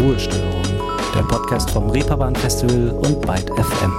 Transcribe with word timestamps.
Ruhestörung, 0.00 0.62
der 1.14 1.22
Podcast 1.22 1.70
vom 1.70 1.90
Reeperbahn 1.90 2.34
Festival 2.36 2.90
und 3.02 3.20
Byte 3.20 3.50
FM. 3.56 3.92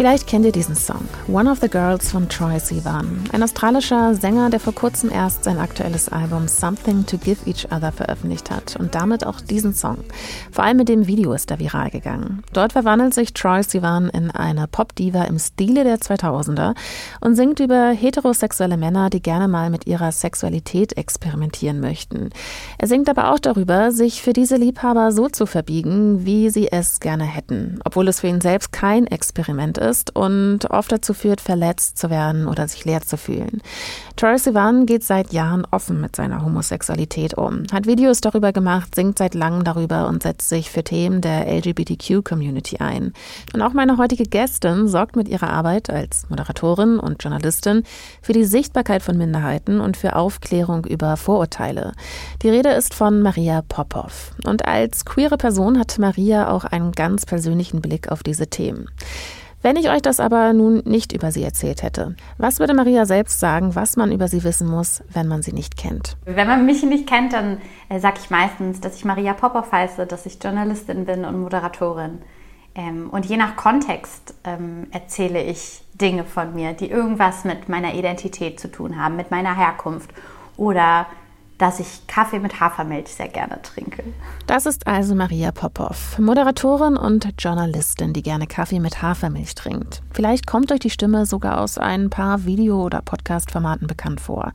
Vielleicht 0.00 0.26
kennt 0.26 0.46
ihr 0.46 0.52
diesen 0.52 0.76
Song, 0.76 1.06
One 1.28 1.50
of 1.50 1.58
the 1.60 1.68
Girls 1.68 2.10
von 2.10 2.26
Troy 2.26 2.58
Sivan, 2.58 3.22
ein 3.34 3.42
australischer 3.42 4.14
Sänger, 4.14 4.48
der 4.48 4.58
vor 4.58 4.74
kurzem 4.74 5.10
erst 5.10 5.44
sein 5.44 5.58
aktuelles 5.58 6.08
Album 6.08 6.48
Something 6.48 7.04
to 7.04 7.18
Give 7.18 7.36
Each 7.44 7.66
Other 7.70 7.92
veröffentlicht 7.92 8.50
hat 8.50 8.76
und 8.76 8.94
damit 8.94 9.26
auch 9.26 9.42
diesen 9.42 9.74
Song. 9.74 9.98
Vor 10.52 10.64
allem 10.64 10.78
mit 10.78 10.88
dem 10.88 11.06
Video 11.06 11.34
ist 11.34 11.50
er 11.50 11.58
viral 11.58 11.90
gegangen. 11.90 12.42
Dort 12.54 12.72
verwandelt 12.72 13.12
sich 13.12 13.34
Troy 13.34 13.62
Sivan 13.62 14.08
in 14.08 14.30
eine 14.30 14.68
Popdiva 14.68 15.24
im 15.24 15.38
Stile 15.38 15.84
der 15.84 15.98
2000er 15.98 16.74
und 17.20 17.36
singt 17.36 17.60
über 17.60 17.90
heterosexuelle 17.90 18.78
Männer, 18.78 19.10
die 19.10 19.20
gerne 19.20 19.48
mal 19.48 19.68
mit 19.68 19.86
ihrer 19.86 20.12
Sexualität 20.12 20.96
experimentieren 20.96 21.78
möchten. 21.78 22.30
Er 22.78 22.88
singt 22.88 23.10
aber 23.10 23.34
auch 23.34 23.38
darüber, 23.38 23.92
sich 23.92 24.22
für 24.22 24.32
diese 24.32 24.56
Liebhaber 24.56 25.12
so 25.12 25.28
zu 25.28 25.44
verbiegen, 25.44 26.24
wie 26.24 26.48
sie 26.48 26.72
es 26.72 27.00
gerne 27.00 27.24
hätten, 27.24 27.80
obwohl 27.84 28.08
es 28.08 28.20
für 28.20 28.28
ihn 28.28 28.40
selbst 28.40 28.72
kein 28.72 29.06
Experiment 29.06 29.76
ist 29.76 29.89
ist 29.90 30.14
und 30.16 30.70
oft 30.70 30.92
dazu 30.92 31.12
führt, 31.12 31.40
verletzt 31.40 31.98
zu 31.98 32.08
werden 32.08 32.46
oder 32.46 32.66
sich 32.68 32.84
leer 32.84 33.02
zu 33.02 33.16
fühlen. 33.16 33.60
Troy 34.16 34.38
Sivan 34.38 34.86
geht 34.86 35.02
seit 35.02 35.32
Jahren 35.32 35.66
offen 35.70 36.00
mit 36.00 36.16
seiner 36.16 36.44
Homosexualität 36.44 37.34
um, 37.34 37.64
hat 37.72 37.86
Videos 37.86 38.20
darüber 38.20 38.52
gemacht, 38.52 38.94
singt 38.94 39.18
seit 39.18 39.34
langem 39.34 39.64
darüber 39.64 40.08
und 40.08 40.22
setzt 40.22 40.48
sich 40.48 40.70
für 40.70 40.84
Themen 40.84 41.20
der 41.20 41.46
LGBTQ-Community 41.46 42.78
ein. 42.78 43.12
Und 43.52 43.62
auch 43.62 43.72
meine 43.72 43.98
heutige 43.98 44.24
Gästin 44.24 44.88
sorgt 44.88 45.16
mit 45.16 45.28
ihrer 45.28 45.50
Arbeit 45.50 45.90
als 45.90 46.28
Moderatorin 46.28 46.98
und 46.98 47.22
Journalistin 47.22 47.82
für 48.22 48.32
die 48.32 48.44
Sichtbarkeit 48.44 49.02
von 49.02 49.18
Minderheiten 49.18 49.80
und 49.80 49.96
für 49.96 50.16
Aufklärung 50.16 50.84
über 50.84 51.16
Vorurteile. 51.16 51.92
Die 52.42 52.50
Rede 52.50 52.70
ist 52.70 52.94
von 52.94 53.22
Maria 53.22 53.62
Popov. 53.68 54.32
Und 54.44 54.66
als 54.66 55.04
queere 55.04 55.36
Person 55.36 55.78
hat 55.78 55.98
Maria 55.98 56.50
auch 56.50 56.64
einen 56.64 56.92
ganz 56.92 57.26
persönlichen 57.26 57.80
Blick 57.80 58.10
auf 58.10 58.22
diese 58.22 58.46
Themen. 58.48 58.86
Wenn 59.62 59.76
ich 59.76 59.90
euch 59.90 60.00
das 60.00 60.20
aber 60.20 60.54
nun 60.54 60.82
nicht 60.86 61.12
über 61.12 61.32
sie 61.32 61.42
erzählt 61.44 61.82
hätte, 61.82 62.16
was 62.38 62.60
würde 62.60 62.72
Maria 62.72 63.04
selbst 63.04 63.40
sagen, 63.40 63.74
was 63.74 63.96
man 63.96 64.10
über 64.10 64.26
sie 64.26 64.42
wissen 64.42 64.66
muss, 64.66 65.02
wenn 65.12 65.28
man 65.28 65.42
sie 65.42 65.52
nicht 65.52 65.76
kennt? 65.76 66.16
Wenn 66.24 66.46
man 66.46 66.64
mich 66.64 66.82
nicht 66.82 67.06
kennt, 67.06 67.34
dann 67.34 67.58
äh, 67.90 68.00
sage 68.00 68.20
ich 68.22 68.30
meistens, 68.30 68.80
dass 68.80 68.96
ich 68.96 69.04
Maria 69.04 69.34
Popov 69.34 69.70
heiße, 69.70 70.06
dass 70.06 70.24
ich 70.24 70.42
Journalistin 70.42 71.04
bin 71.04 71.26
und 71.26 71.38
Moderatorin. 71.42 72.22
Ähm, 72.74 73.10
und 73.10 73.26
je 73.26 73.36
nach 73.36 73.56
Kontext 73.56 74.34
ähm, 74.44 74.86
erzähle 74.92 75.42
ich 75.42 75.82
Dinge 75.92 76.24
von 76.24 76.54
mir, 76.54 76.72
die 76.72 76.90
irgendwas 76.90 77.44
mit 77.44 77.68
meiner 77.68 77.92
Identität 77.94 78.58
zu 78.58 78.70
tun 78.70 78.98
haben, 78.98 79.16
mit 79.16 79.30
meiner 79.30 79.54
Herkunft 79.54 80.10
oder 80.56 81.06
dass 81.60 81.78
ich 81.78 82.06
Kaffee 82.06 82.38
mit 82.38 82.58
Hafermilch 82.58 83.08
sehr 83.08 83.28
gerne 83.28 83.60
trinke. 83.60 84.02
Das 84.46 84.64
ist 84.64 84.86
also 84.86 85.14
Maria 85.14 85.52
Popov, 85.52 86.18
Moderatorin 86.18 86.96
und 86.96 87.28
Journalistin, 87.38 88.14
die 88.14 88.22
gerne 88.22 88.46
Kaffee 88.46 88.80
mit 88.80 89.02
Hafermilch 89.02 89.54
trinkt. 89.54 90.02
Vielleicht 90.10 90.46
kommt 90.46 90.72
euch 90.72 90.80
die 90.80 90.88
Stimme 90.88 91.26
sogar 91.26 91.60
aus 91.60 91.76
ein 91.76 92.08
paar 92.08 92.46
Video- 92.46 92.82
oder 92.82 93.02
Podcast-Formaten 93.02 93.86
bekannt 93.86 94.22
vor. 94.22 94.52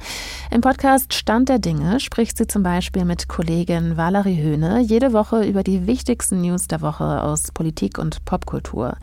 Im 0.50 0.62
Podcast 0.62 1.14
Stand 1.14 1.50
der 1.50 1.60
Dinge 1.60 2.00
spricht 2.00 2.38
sie 2.38 2.48
zum 2.48 2.64
Beispiel 2.64 3.06
mit 3.06 3.28
Kollegin 3.28 3.98
Valerie 3.98 4.42
Höhne 4.42 4.80
jede 4.80 5.14
Woche 5.14 5.46
über 5.46 5.62
die 5.62 5.86
wichtigsten 5.86 6.42
News 6.42 6.68
der 6.68 6.82
Woche 6.82 7.22
aus 7.22 7.52
Politik 7.52 8.00
und 8.00 8.26
Popkultur. 8.26 8.98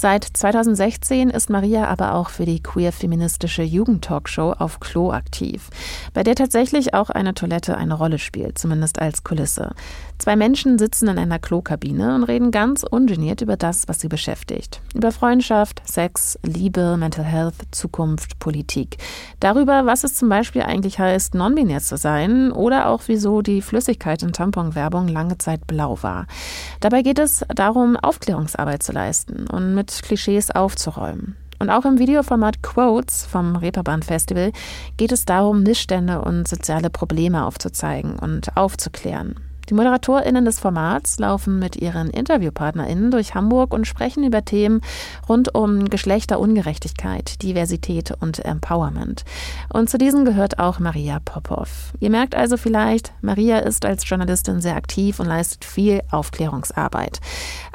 Seit 0.00 0.22
2016 0.22 1.28
ist 1.28 1.50
Maria 1.50 1.88
aber 1.88 2.14
auch 2.14 2.30
für 2.30 2.44
die 2.44 2.62
queer-feministische 2.62 3.64
Jugendtalkshow 3.64 4.52
auf 4.52 4.78
Klo 4.78 5.10
aktiv, 5.10 5.70
bei 6.14 6.22
der 6.22 6.36
tatsächlich 6.36 6.94
auch 6.94 7.10
eine 7.10 7.34
Toilette 7.34 7.76
eine 7.76 7.94
Rolle 7.94 8.20
spielt, 8.20 8.58
zumindest 8.58 9.00
als 9.00 9.24
Kulisse. 9.24 9.72
Zwei 10.18 10.36
Menschen 10.36 10.78
sitzen 10.78 11.08
in 11.08 11.18
einer 11.18 11.40
Klokabine 11.40 12.14
und 12.14 12.22
reden 12.22 12.52
ganz 12.52 12.84
ungeniert 12.84 13.40
über 13.40 13.56
das, 13.56 13.88
was 13.88 13.98
sie 13.98 14.06
beschäftigt. 14.06 14.80
Über 14.94 15.10
Freundschaft, 15.10 15.82
Sex, 15.84 16.38
Liebe, 16.44 16.96
Mental 16.96 17.24
Health, 17.24 17.54
Zukunft, 17.72 18.38
Politik. 18.38 18.98
Darüber, 19.40 19.84
was 19.84 20.04
es 20.04 20.14
zum 20.14 20.28
Beispiel 20.28 20.62
eigentlich 20.62 21.00
heißt, 21.00 21.34
non-binär 21.34 21.80
zu 21.80 21.96
sein 21.96 22.52
oder 22.52 22.88
auch 22.88 23.02
wieso 23.06 23.42
die 23.42 23.62
Flüssigkeit 23.62 24.22
in 24.22 24.32
Tamponwerbung 24.32 25.08
lange 25.08 25.38
Zeit 25.38 25.66
blau 25.66 25.98
war. 26.02 26.26
Dabei 26.78 27.02
geht 27.02 27.18
es 27.18 27.44
darum, 27.52 27.96
Aufklärungsarbeit 27.96 28.84
zu 28.84 28.92
leisten 28.92 29.48
und 29.48 29.74
mit 29.74 29.87
Klischees 30.02 30.50
aufzuräumen. 30.50 31.36
Und 31.58 31.70
auch 31.70 31.84
im 31.84 31.98
Videoformat 31.98 32.62
Quotes 32.62 33.26
vom 33.26 33.56
Reeperbahn 33.56 34.02
Festival 34.02 34.52
geht 34.96 35.10
es 35.10 35.24
darum, 35.24 35.64
Missstände 35.64 36.22
und 36.22 36.46
soziale 36.46 36.88
Probleme 36.88 37.44
aufzuzeigen 37.44 38.18
und 38.18 38.56
aufzuklären. 38.56 39.34
Die 39.68 39.74
ModeratorInnen 39.74 40.46
des 40.46 40.58
Formats 40.60 41.18
laufen 41.18 41.58
mit 41.58 41.76
ihren 41.76 42.08
InterviewpartnerInnen 42.08 43.10
durch 43.10 43.34
Hamburg 43.34 43.74
und 43.74 43.86
sprechen 43.86 44.24
über 44.24 44.42
Themen 44.42 44.80
rund 45.28 45.54
um 45.54 45.90
Geschlechterungerechtigkeit, 45.90 47.42
Diversität 47.42 48.14
und 48.18 48.42
Empowerment. 48.44 49.26
Und 49.70 49.90
zu 49.90 49.98
diesen 49.98 50.24
gehört 50.24 50.58
auch 50.58 50.78
Maria 50.78 51.18
Popov. 51.22 51.92
Ihr 52.00 52.08
merkt 52.08 52.34
also 52.34 52.56
vielleicht, 52.56 53.12
Maria 53.20 53.58
ist 53.58 53.84
als 53.84 54.08
Journalistin 54.08 54.62
sehr 54.62 54.76
aktiv 54.76 55.20
und 55.20 55.26
leistet 55.26 55.66
viel 55.66 56.00
Aufklärungsarbeit. 56.10 57.20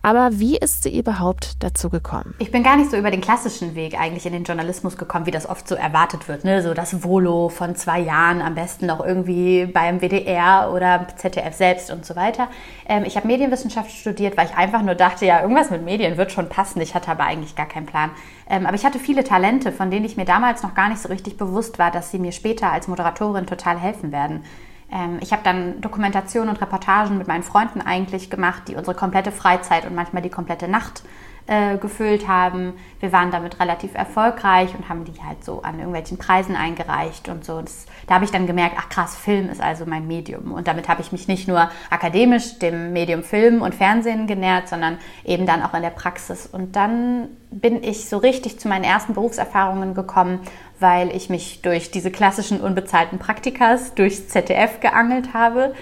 Aber 0.01 0.31
wie 0.33 0.57
ist 0.57 0.83
sie 0.83 0.97
überhaupt 0.97 1.63
dazu 1.63 1.89
gekommen? 1.89 2.33
Ich 2.39 2.51
bin 2.51 2.63
gar 2.63 2.75
nicht 2.75 2.91
so 2.91 2.97
über 2.97 3.11
den 3.11 3.21
klassischen 3.21 3.75
Weg 3.75 3.97
eigentlich 3.99 4.25
in 4.25 4.33
den 4.33 4.43
Journalismus 4.43 4.97
gekommen, 4.97 5.27
wie 5.27 5.31
das 5.31 5.47
oft 5.47 5.67
so 5.67 5.75
erwartet 5.75 6.27
wird. 6.27 6.43
Ne? 6.43 6.61
So 6.61 6.73
das 6.73 7.03
Volo 7.03 7.49
von 7.49 7.75
zwei 7.75 7.99
Jahren, 7.99 8.41
am 8.41 8.55
besten 8.55 8.87
noch 8.87 9.05
irgendwie 9.05 9.65
beim 9.65 10.01
WDR 10.01 10.71
oder 10.73 11.07
ZDF 11.15 11.55
selbst 11.55 11.82
und 11.91 12.05
so 12.05 12.15
weiter. 12.15 12.47
Ähm, 12.87 13.03
ich 13.05 13.15
habe 13.15 13.27
Medienwissenschaft 13.27 13.91
studiert, 13.91 14.37
weil 14.37 14.47
ich 14.47 14.55
einfach 14.55 14.81
nur 14.81 14.95
dachte, 14.95 15.25
ja, 15.25 15.41
irgendwas 15.41 15.69
mit 15.69 15.83
Medien 15.83 16.17
wird 16.17 16.31
schon 16.31 16.49
passen. 16.49 16.81
Ich 16.81 16.95
hatte 16.95 17.11
aber 17.11 17.23
eigentlich 17.23 17.55
gar 17.55 17.67
keinen 17.67 17.85
Plan. 17.85 18.11
Ähm, 18.49 18.65
aber 18.65 18.75
ich 18.75 18.85
hatte 18.85 18.99
viele 18.99 19.23
Talente, 19.23 19.71
von 19.71 19.91
denen 19.91 20.05
ich 20.05 20.17
mir 20.17 20.25
damals 20.25 20.63
noch 20.63 20.75
gar 20.75 20.89
nicht 20.89 21.01
so 21.01 21.09
richtig 21.09 21.37
bewusst 21.37 21.79
war, 21.79 21.91
dass 21.91 22.11
sie 22.11 22.19
mir 22.19 22.31
später 22.31 22.71
als 22.71 22.87
Moderatorin 22.87 23.45
total 23.47 23.79
helfen 23.79 24.11
werden. 24.11 24.43
Ähm, 24.91 25.17
ich 25.21 25.31
habe 25.31 25.43
dann 25.43 25.81
Dokumentationen 25.81 26.49
und 26.49 26.61
Reportagen 26.61 27.17
mit 27.17 27.27
meinen 27.27 27.43
Freunden 27.43 27.81
eigentlich 27.81 28.29
gemacht, 28.29 28.63
die 28.67 28.75
unsere 28.75 28.95
komplette 28.95 29.31
Freizeit 29.31 29.85
und 29.85 29.95
manchmal 29.95 30.21
die 30.21 30.29
komplette 30.29 30.67
Nacht 30.67 31.03
äh, 31.47 31.77
gefüllt 31.77 32.27
haben. 32.27 32.73
Wir 32.99 33.11
waren 33.11 33.31
damit 33.31 33.59
relativ 33.59 33.95
erfolgreich 33.95 34.73
und 34.75 34.87
haben 34.87 35.03
die 35.03 35.21
halt 35.21 35.43
so 35.43 35.61
an 35.61 35.75
irgendwelchen 35.75 36.17
Preisen 36.17 36.55
eingereicht 36.55 37.27
und 37.27 37.43
so. 37.43 37.61
Das, 37.61 37.85
da 38.07 38.15
habe 38.15 38.25
ich 38.25 38.31
dann 38.31 38.47
gemerkt, 38.47 38.75
ach 38.77 38.89
krass, 38.89 39.15
Film 39.15 39.49
ist 39.49 39.61
also 39.61 39.85
mein 39.85 40.07
Medium. 40.07 40.51
Und 40.51 40.67
damit 40.67 40.89
habe 40.89 41.01
ich 41.01 41.11
mich 41.11 41.27
nicht 41.27 41.47
nur 41.47 41.69
akademisch 41.89 42.59
dem 42.59 42.93
Medium 42.93 43.23
Film 43.23 43.61
und 43.61 43.75
Fernsehen 43.75 44.27
genährt, 44.27 44.67
sondern 44.69 44.97
eben 45.23 45.45
dann 45.45 45.61
auch 45.61 45.73
in 45.73 45.81
der 45.81 45.89
Praxis. 45.89 46.45
Und 46.45 46.75
dann 46.75 47.29
bin 47.51 47.83
ich 47.83 48.09
so 48.09 48.17
richtig 48.17 48.59
zu 48.59 48.67
meinen 48.67 48.83
ersten 48.83 49.13
Berufserfahrungen 49.13 49.93
gekommen, 49.93 50.39
weil 50.79 51.15
ich 51.15 51.29
mich 51.29 51.61
durch 51.61 51.91
diese 51.91 52.11
klassischen 52.11 52.59
unbezahlten 52.59 53.19
Praktikas 53.19 53.93
durchs 53.95 54.27
ZDF 54.27 54.79
geangelt 54.79 55.33
habe 55.33 55.73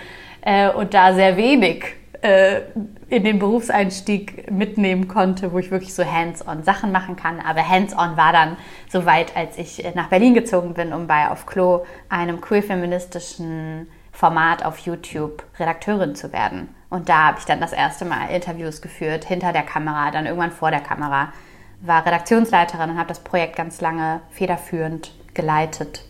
äh, 0.41 0.69
und 0.69 0.93
da 0.93 1.13
sehr 1.13 1.37
wenig 1.37 2.00
äh, 2.21 2.61
in 3.09 3.23
den 3.23 3.39
Berufseinstieg 3.39 4.51
mitnehmen 4.51 5.07
konnte, 5.07 5.51
wo 5.51 5.59
ich 5.59 5.71
wirklich 5.71 5.93
so 5.93 6.05
hands-on 6.05 6.63
Sachen 6.63 6.91
machen 6.91 7.15
kann. 7.15 7.39
Aber 7.39 7.67
hands-on 7.67 8.15
war 8.17 8.31
dann 8.31 8.57
soweit, 8.89 9.35
als 9.35 9.57
ich 9.57 9.83
nach 9.95 10.07
Berlin 10.07 10.33
gezogen 10.33 10.73
bin, 10.73 10.93
um 10.93 11.07
bei 11.07 11.29
Auf 11.29 11.45
Klo, 11.45 11.85
einem 12.09 12.39
queer-feministischen 12.39 13.87
Format 14.11 14.63
auf 14.63 14.77
YouTube, 14.79 15.43
Redakteurin 15.57 16.15
zu 16.15 16.31
werden. 16.31 16.69
Und 16.89 17.09
da 17.09 17.27
habe 17.27 17.39
ich 17.39 17.45
dann 17.45 17.61
das 17.61 17.73
erste 17.73 18.05
Mal 18.05 18.27
Interviews 18.27 18.81
geführt, 18.81 19.25
hinter 19.25 19.53
der 19.53 19.63
Kamera, 19.63 20.11
dann 20.11 20.25
irgendwann 20.25 20.51
vor 20.51 20.71
der 20.71 20.81
Kamera, 20.81 21.31
war 21.79 22.05
Redaktionsleiterin 22.05 22.91
und 22.91 22.97
habe 22.97 23.07
das 23.07 23.19
Projekt 23.19 23.55
ganz 23.55 23.81
lange 23.81 24.21
federführend 24.29 25.11
geleitet. 25.33 26.05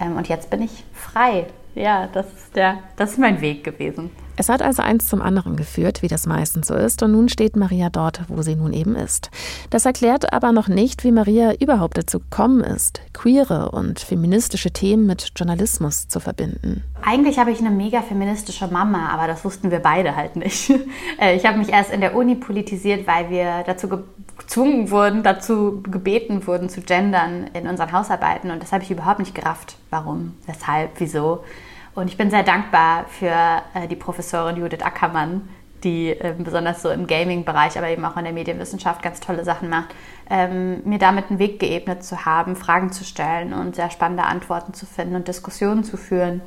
Ähm, 0.00 0.16
und 0.16 0.28
jetzt 0.28 0.50
bin 0.50 0.62
ich 0.62 0.84
frei. 0.92 1.46
Ja, 1.74 2.06
das 2.12 2.26
ist, 2.32 2.56
der, 2.56 2.78
das 2.96 3.12
ist 3.12 3.18
mein 3.18 3.40
Weg 3.40 3.64
gewesen. 3.64 4.10
Es 4.38 4.48
hat 4.48 4.62
also 4.62 4.82
eins 4.82 5.08
zum 5.08 5.20
anderen 5.20 5.56
geführt, 5.56 6.00
wie 6.00 6.06
das 6.06 6.24
meistens 6.24 6.68
so 6.68 6.74
ist, 6.74 7.02
und 7.02 7.10
nun 7.10 7.28
steht 7.28 7.56
Maria 7.56 7.90
dort, 7.90 8.20
wo 8.28 8.40
sie 8.42 8.54
nun 8.54 8.72
eben 8.72 8.94
ist. 8.94 9.32
Das 9.70 9.84
erklärt 9.84 10.32
aber 10.32 10.52
noch 10.52 10.68
nicht, 10.68 11.02
wie 11.02 11.10
Maria 11.10 11.54
überhaupt 11.54 11.98
dazu 11.98 12.20
gekommen 12.20 12.62
ist, 12.62 13.00
queere 13.12 13.72
und 13.72 13.98
feministische 13.98 14.70
Themen 14.70 15.06
mit 15.06 15.32
Journalismus 15.34 16.06
zu 16.06 16.20
verbinden. 16.20 16.84
Eigentlich 17.02 17.40
habe 17.40 17.50
ich 17.50 17.58
eine 17.58 17.70
mega 17.70 18.00
feministische 18.00 18.68
Mama, 18.68 19.08
aber 19.08 19.26
das 19.26 19.44
wussten 19.44 19.72
wir 19.72 19.80
beide 19.80 20.14
halt 20.14 20.36
nicht. 20.36 20.72
Äh, 21.20 21.36
ich 21.36 21.44
habe 21.46 21.58
mich 21.58 21.70
erst 21.70 21.90
in 21.90 22.00
der 22.00 22.14
Uni 22.14 22.36
politisiert, 22.36 23.06
weil 23.06 23.28
wir 23.30 23.64
dazu 23.66 23.88
gezwungen 24.36 24.90
wurden, 24.90 25.22
dazu 25.22 25.82
gebeten 25.82 26.46
wurden 26.46 26.68
zu 26.68 26.80
gendern 26.80 27.48
in 27.54 27.66
unseren 27.66 27.90
Hausarbeiten. 27.90 28.50
Und 28.50 28.62
das 28.62 28.70
habe 28.70 28.84
ich 28.84 28.90
überhaupt 28.90 29.18
nicht 29.18 29.34
gerafft. 29.34 29.76
Warum, 29.90 30.36
weshalb, 30.46 30.90
wieso. 30.98 31.42
Und 31.98 32.06
ich 32.06 32.16
bin 32.16 32.30
sehr 32.30 32.44
dankbar 32.44 33.06
für 33.08 33.26
äh, 33.74 33.88
die 33.90 33.96
Professorin 33.96 34.56
Judith 34.56 34.82
Ackermann, 34.82 35.48
die 35.82 36.10
äh, 36.10 36.32
besonders 36.38 36.80
so 36.80 36.90
im 36.90 37.08
Gaming-Bereich, 37.08 37.76
aber 37.76 37.88
eben 37.88 38.04
auch 38.04 38.16
in 38.16 38.22
der 38.22 38.32
Medienwissenschaft 38.32 39.02
ganz 39.02 39.18
tolle 39.18 39.44
Sachen 39.44 39.68
macht, 39.68 39.88
ähm, 40.30 40.80
mir 40.84 41.00
damit 41.00 41.28
einen 41.28 41.40
Weg 41.40 41.58
geebnet 41.58 42.04
zu 42.04 42.24
haben, 42.24 42.54
Fragen 42.54 42.92
zu 42.92 43.02
stellen 43.02 43.52
und 43.52 43.74
sehr 43.74 43.90
spannende 43.90 44.22
Antworten 44.22 44.74
zu 44.74 44.86
finden 44.86 45.16
und 45.16 45.26
Diskussionen 45.26 45.82
zu 45.82 45.96
führen. 45.96 46.40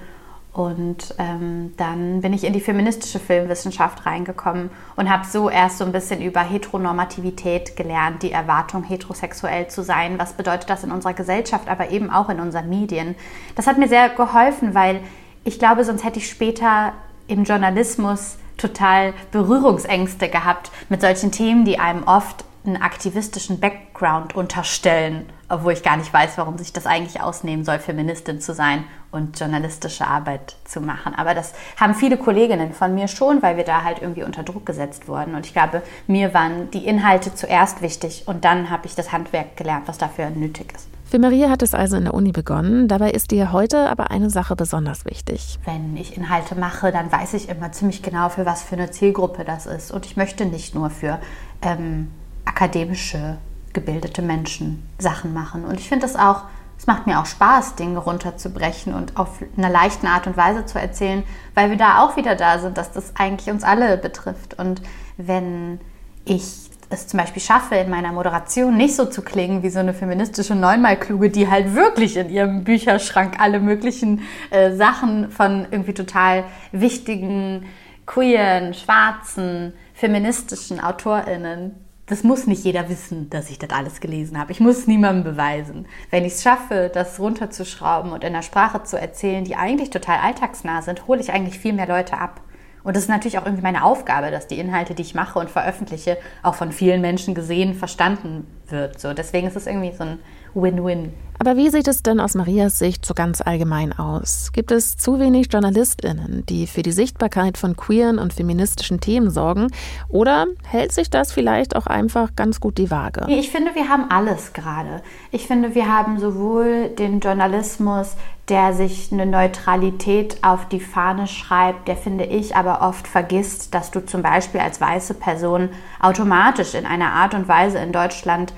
Und 0.53 1.15
ähm, 1.17 1.73
dann 1.75 2.21
bin 2.21 2.31
ich 2.31 2.45
in 2.45 2.53
die 2.53 2.61
feministische 2.61 3.19
Filmwissenschaft 3.19 4.05
reingekommen 4.05 4.69
und 4.95 5.09
habe 5.09 5.25
so 5.25 5.49
erst 5.49 5.79
so 5.79 5.85
ein 5.85 5.91
bisschen 5.91 6.21
über 6.21 6.41
Heteronormativität 6.41 7.75
gelernt, 7.75 8.23
die 8.23 8.31
Erwartung, 8.31 8.83
heterosexuell 8.83 9.67
zu 9.67 9.83
sein. 9.83 10.17
Was 10.17 10.33
bedeutet 10.33 10.69
das 10.69 10.85
in 10.85 10.91
unserer 10.91 11.13
Gesellschaft, 11.13 11.67
aber 11.69 11.89
eben 11.89 12.09
auch 12.09 12.29
in 12.29 12.39
unseren 12.39 12.69
Medien? 12.69 13.15
Das 13.55 13.67
hat 13.67 13.77
mir 13.77 13.89
sehr 13.89 14.09
geholfen, 14.09 14.73
weil 14.75 15.01
ich 15.43 15.59
glaube, 15.59 15.83
sonst 15.83 16.03
hätte 16.03 16.19
ich 16.19 16.29
später 16.29 16.93
im 17.27 17.43
Journalismus 17.43 18.37
total 18.57 19.13
Berührungsängste 19.31 20.29
gehabt 20.29 20.71
mit 20.89 21.01
solchen 21.01 21.31
Themen, 21.31 21.65
die 21.65 21.79
einem 21.79 22.03
oft 22.03 22.45
einen 22.63 22.77
aktivistischen 22.77 23.59
Background 23.59 24.35
unterstellen, 24.35 25.27
obwohl 25.49 25.73
ich 25.73 25.81
gar 25.81 25.97
nicht 25.97 26.13
weiß, 26.13 26.37
warum 26.37 26.59
sich 26.59 26.71
das 26.71 26.85
eigentlich 26.85 27.21
ausnehmen 27.21 27.65
soll, 27.65 27.79
Feministin 27.79 28.39
zu 28.39 28.53
sein 28.53 28.83
und 29.09 29.39
journalistische 29.39 30.05
Arbeit 30.05 30.55
zu 30.65 30.79
machen. 30.79 31.15
Aber 31.15 31.33
das 31.33 31.53
haben 31.77 31.95
viele 31.95 32.17
Kolleginnen 32.17 32.73
von 32.73 32.93
mir 32.93 33.07
schon, 33.07 33.41
weil 33.41 33.57
wir 33.57 33.63
da 33.63 33.83
halt 33.83 34.01
irgendwie 34.01 34.23
unter 34.23 34.43
Druck 34.43 34.65
gesetzt 34.65 35.07
wurden. 35.07 35.33
Und 35.33 35.47
ich 35.47 35.53
glaube, 35.53 35.81
mir 36.05 36.35
waren 36.35 36.69
die 36.69 36.85
Inhalte 36.85 37.33
zuerst 37.33 37.81
wichtig 37.81 38.23
und 38.27 38.45
dann 38.45 38.69
habe 38.69 38.85
ich 38.85 38.93
das 38.93 39.11
Handwerk 39.11 39.57
gelernt, 39.57 39.87
was 39.87 39.97
dafür 39.97 40.29
nötig 40.29 40.73
ist. 40.75 40.87
Für 41.11 41.19
Maria 41.19 41.49
hat 41.49 41.61
es 41.61 41.73
also 41.73 41.97
in 41.97 42.05
der 42.05 42.13
Uni 42.13 42.31
begonnen. 42.31 42.87
Dabei 42.87 43.11
ist 43.11 43.31
dir 43.31 43.51
heute 43.51 43.89
aber 43.89 44.11
eine 44.11 44.29
Sache 44.29 44.55
besonders 44.55 45.03
wichtig. 45.03 45.59
Wenn 45.65 45.97
ich 45.97 46.15
Inhalte 46.15 46.55
mache, 46.55 46.93
dann 46.93 47.11
weiß 47.11 47.33
ich 47.33 47.49
immer 47.49 47.73
ziemlich 47.73 48.01
genau, 48.01 48.29
für 48.29 48.45
was 48.45 48.63
für 48.63 48.77
eine 48.77 48.91
Zielgruppe 48.91 49.43
das 49.43 49.65
ist. 49.65 49.91
Und 49.91 50.05
ich 50.05 50.15
möchte 50.15 50.45
nicht 50.45 50.73
nur 50.73 50.89
für 50.89 51.19
ähm, 51.61 52.11
akademische, 52.45 53.39
gebildete 53.73 54.21
Menschen 54.21 54.87
Sachen 54.99 55.33
machen. 55.33 55.65
Und 55.65 55.81
ich 55.81 55.89
finde 55.89 56.05
es 56.05 56.15
auch, 56.15 56.43
es 56.77 56.87
macht 56.87 57.07
mir 57.07 57.19
auch 57.19 57.25
Spaß, 57.25 57.75
Dinge 57.75 57.99
runterzubrechen 57.99 58.93
und 58.93 59.17
auf 59.17 59.43
einer 59.57 59.69
leichten 59.69 60.07
Art 60.07 60.27
und 60.27 60.37
Weise 60.37 60.65
zu 60.65 60.79
erzählen, 60.79 61.23
weil 61.55 61.71
wir 61.71 61.77
da 61.77 62.05
auch 62.05 62.15
wieder 62.15 62.37
da 62.37 62.57
sind, 62.57 62.77
dass 62.77 62.93
das 62.93 63.17
eigentlich 63.17 63.53
uns 63.53 63.65
alle 63.65 63.97
betrifft. 63.97 64.57
Und 64.57 64.81
wenn 65.17 65.81
ich 66.23 66.70
es 66.91 67.07
zum 67.07 67.19
Beispiel 67.19 67.41
schaffe, 67.41 67.75
in 67.75 67.89
meiner 67.89 68.11
Moderation 68.11 68.75
nicht 68.77 68.95
so 68.95 69.05
zu 69.05 69.21
klingen 69.21 69.63
wie 69.63 69.69
so 69.69 69.79
eine 69.79 69.93
feministische 69.93 70.55
Neunmalkluge, 70.55 71.29
die 71.29 71.49
halt 71.49 71.73
wirklich 71.75 72.17
in 72.17 72.29
ihrem 72.29 72.63
Bücherschrank 72.63 73.39
alle 73.39 73.59
möglichen 73.59 74.21
äh, 74.49 74.71
Sachen 74.75 75.31
von 75.31 75.67
irgendwie 75.71 75.93
total 75.93 76.43
wichtigen, 76.71 77.65
queeren, 78.05 78.73
schwarzen, 78.73 79.73
feministischen 79.93 80.79
AutorInnen 80.79 81.75
das 82.11 82.25
muss 82.25 82.45
nicht 82.45 82.65
jeder 82.65 82.89
wissen, 82.89 83.29
dass 83.29 83.49
ich 83.49 83.57
das 83.57 83.69
alles 83.69 84.01
gelesen 84.01 84.37
habe. 84.37 84.51
Ich 84.51 84.59
muss 84.59 84.79
es 84.79 84.87
niemandem 84.87 85.23
beweisen. 85.23 85.85
Wenn 86.09 86.25
ich 86.25 86.33
es 86.33 86.43
schaffe, 86.43 86.91
das 86.93 87.21
runterzuschrauben 87.21 88.11
und 88.11 88.25
in 88.25 88.33
einer 88.33 88.41
Sprache 88.41 88.83
zu 88.83 88.99
erzählen, 88.99 89.45
die 89.45 89.55
eigentlich 89.55 89.91
total 89.91 90.19
alltagsnah 90.19 90.81
sind, 90.81 91.07
hole 91.07 91.21
ich 91.21 91.31
eigentlich 91.31 91.57
viel 91.57 91.71
mehr 91.71 91.87
Leute 91.87 92.17
ab. 92.17 92.41
Und 92.83 92.95
das 92.95 93.03
ist 93.03 93.09
natürlich 93.09 93.37
auch 93.37 93.45
irgendwie 93.45 93.63
meine 93.63 93.83
Aufgabe, 93.83 94.31
dass 94.31 94.47
die 94.47 94.59
Inhalte, 94.59 94.95
die 94.95 95.03
ich 95.03 95.15
mache 95.15 95.39
und 95.39 95.49
veröffentliche, 95.49 96.17
auch 96.43 96.55
von 96.55 96.71
vielen 96.71 97.01
Menschen 97.01 97.35
gesehen, 97.35 97.73
verstanden 97.73 98.47
wird. 98.71 98.99
So, 98.99 99.13
deswegen 99.13 99.47
ist 99.47 99.55
es 99.55 99.67
irgendwie 99.67 99.93
so 99.95 100.03
ein 100.03 100.19
Win-Win. 100.53 101.13
Aber 101.39 101.57
wie 101.57 101.71
sieht 101.71 101.87
es 101.87 102.03
denn 102.03 102.19
aus 102.19 102.35
Marias 102.35 102.77
Sicht 102.77 103.03
so 103.03 103.15
ganz 103.15 103.41
allgemein 103.41 103.97
aus? 103.97 104.51
Gibt 104.53 104.71
es 104.71 104.95
zu 104.95 105.19
wenig 105.19 105.51
JournalistInnen, 105.51 106.45
die 106.47 106.67
für 106.67 106.83
die 106.83 106.91
Sichtbarkeit 106.91 107.57
von 107.57 107.75
queeren 107.75 108.19
und 108.19 108.31
feministischen 108.31 108.99
Themen 108.99 109.31
sorgen? 109.31 109.71
Oder 110.07 110.45
hält 110.63 110.91
sich 110.91 111.09
das 111.09 111.31
vielleicht 111.31 111.75
auch 111.75 111.87
einfach 111.87 112.35
ganz 112.35 112.59
gut 112.59 112.77
die 112.77 112.91
Waage? 112.91 113.25
Ich 113.27 113.49
finde, 113.49 113.73
wir 113.73 113.89
haben 113.89 114.11
alles 114.11 114.53
gerade. 114.53 115.01
Ich 115.31 115.47
finde, 115.47 115.73
wir 115.73 115.87
haben 115.87 116.19
sowohl 116.19 116.89
den 116.89 117.21
Journalismus, 117.21 118.15
der 118.47 118.73
sich 118.73 119.11
eine 119.11 119.25
Neutralität 119.25 120.37
auf 120.43 120.67
die 120.67 120.79
Fahne 120.79 121.25
schreibt, 121.25 121.87
der 121.87 121.95
finde 121.95 122.25
ich 122.25 122.55
aber 122.55 122.81
oft 122.81 123.07
vergisst, 123.07 123.73
dass 123.73 123.91
du 123.91 124.05
zum 124.05 124.21
Beispiel 124.21 124.59
als 124.59 124.81
weiße 124.81 125.13
Person 125.13 125.69
automatisch 126.01 126.73
in 126.73 126.85
einer 126.85 127.11
Art 127.11 127.33
und 127.33 127.47
Weise 127.47 127.79
in 127.79 127.91
Deutschland 127.91 128.53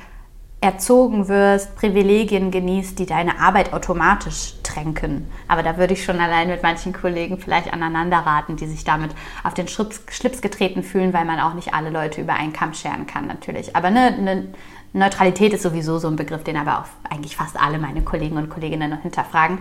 erzogen 0.64 1.28
wirst, 1.28 1.76
Privilegien 1.76 2.50
genießt, 2.50 2.98
die 2.98 3.06
deine 3.06 3.38
Arbeit 3.40 3.74
automatisch 3.74 4.54
tränken. 4.64 5.30
Aber 5.50 5.62
da 5.62 5.78
würde 5.78 5.94
ich 5.94 6.06
schon 6.06 6.22
allein 6.22 6.48
mit 6.48 6.64
manchen 6.64 6.94
Kollegen 6.94 7.38
vielleicht 7.38 7.74
aneinander 7.74 8.20
raten, 8.20 8.56
die 8.56 8.66
sich 8.66 8.86
damit 8.86 9.12
auf 9.44 9.54
den 9.54 9.68
Schlips 9.68 10.42
getreten 10.42 10.82
fühlen, 10.82 11.14
weil 11.14 11.26
man 11.26 11.42
auch 11.42 11.54
nicht 11.54 11.74
alle 11.74 11.90
Leute 11.90 12.22
über 12.22 12.34
einen 12.36 12.54
Kamm 12.54 12.74
scheren 12.74 13.08
kann 13.08 13.28
natürlich. 13.28 13.76
Aber 13.76 13.88
eine, 13.88 14.06
eine 14.06 14.48
Neutralität 14.94 15.52
ist 15.52 15.64
sowieso 15.64 16.00
so 16.00 16.08
ein 16.08 16.16
Begriff, 16.16 16.46
den 16.46 16.56
aber 16.56 16.80
auch 16.80 17.12
eigentlich 17.12 17.36
fast 17.36 17.60
alle 17.60 17.78
meine 17.78 18.02
Kollegen 18.02 18.38
und 18.38 18.50
Kolleginnen 18.50 18.90
noch 18.90 19.02
hinterfragen. 19.02 19.58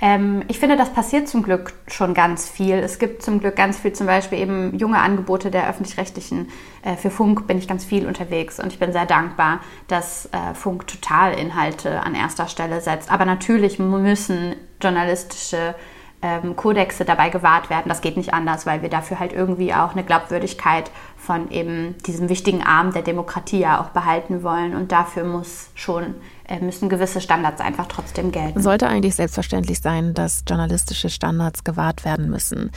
Ähm, 0.00 0.42
ich 0.48 0.58
finde, 0.58 0.76
das 0.76 0.92
passiert 0.92 1.28
zum 1.28 1.42
Glück 1.42 1.72
schon 1.88 2.12
ganz 2.12 2.48
viel. 2.48 2.74
Es 2.74 2.98
gibt 2.98 3.22
zum 3.22 3.40
Glück 3.40 3.56
ganz 3.56 3.78
viel, 3.78 3.92
zum 3.92 4.06
Beispiel 4.06 4.38
eben 4.38 4.76
junge 4.78 4.98
Angebote 4.98 5.50
der 5.50 5.68
öffentlich-rechtlichen. 5.68 6.48
Äh, 6.82 6.96
für 6.96 7.10
Funk 7.10 7.46
bin 7.46 7.58
ich 7.58 7.66
ganz 7.66 7.84
viel 7.84 8.06
unterwegs 8.06 8.60
und 8.60 8.72
ich 8.72 8.78
bin 8.78 8.92
sehr 8.92 9.06
dankbar, 9.06 9.60
dass 9.88 10.26
äh, 10.26 10.54
Funk 10.54 10.86
Totalinhalte 10.86 12.02
an 12.02 12.14
erster 12.14 12.48
Stelle 12.48 12.80
setzt. 12.80 13.10
Aber 13.10 13.24
natürlich 13.24 13.78
müssen 13.78 14.56
journalistische 14.82 15.74
ähm, 16.22 16.56
Kodexe 16.56 17.04
dabei 17.04 17.28
gewahrt 17.30 17.70
werden. 17.70 17.88
Das 17.88 18.00
geht 18.00 18.16
nicht 18.16 18.34
anders, 18.34 18.66
weil 18.66 18.82
wir 18.82 18.88
dafür 18.88 19.18
halt 19.18 19.32
irgendwie 19.32 19.74
auch 19.74 19.92
eine 19.92 20.04
Glaubwürdigkeit 20.04 20.90
von 21.16 21.50
eben 21.50 21.94
diesem 22.06 22.28
wichtigen 22.28 22.62
Arm 22.62 22.92
der 22.92 23.02
Demokratie 23.02 23.60
ja 23.60 23.80
auch 23.80 23.90
behalten 23.90 24.42
wollen. 24.42 24.74
Und 24.74 24.92
dafür 24.92 25.24
muss 25.24 25.70
schon 25.74 26.14
müssen 26.60 26.88
gewisse 26.88 27.20
Standards 27.20 27.60
einfach 27.60 27.86
trotzdem 27.86 28.32
gelten. 28.32 28.62
Sollte 28.62 28.86
eigentlich 28.88 29.14
selbstverständlich 29.14 29.80
sein, 29.80 30.14
dass 30.14 30.44
journalistische 30.48 31.10
Standards 31.10 31.64
gewahrt 31.64 32.04
werden 32.04 32.30
müssen. 32.30 32.70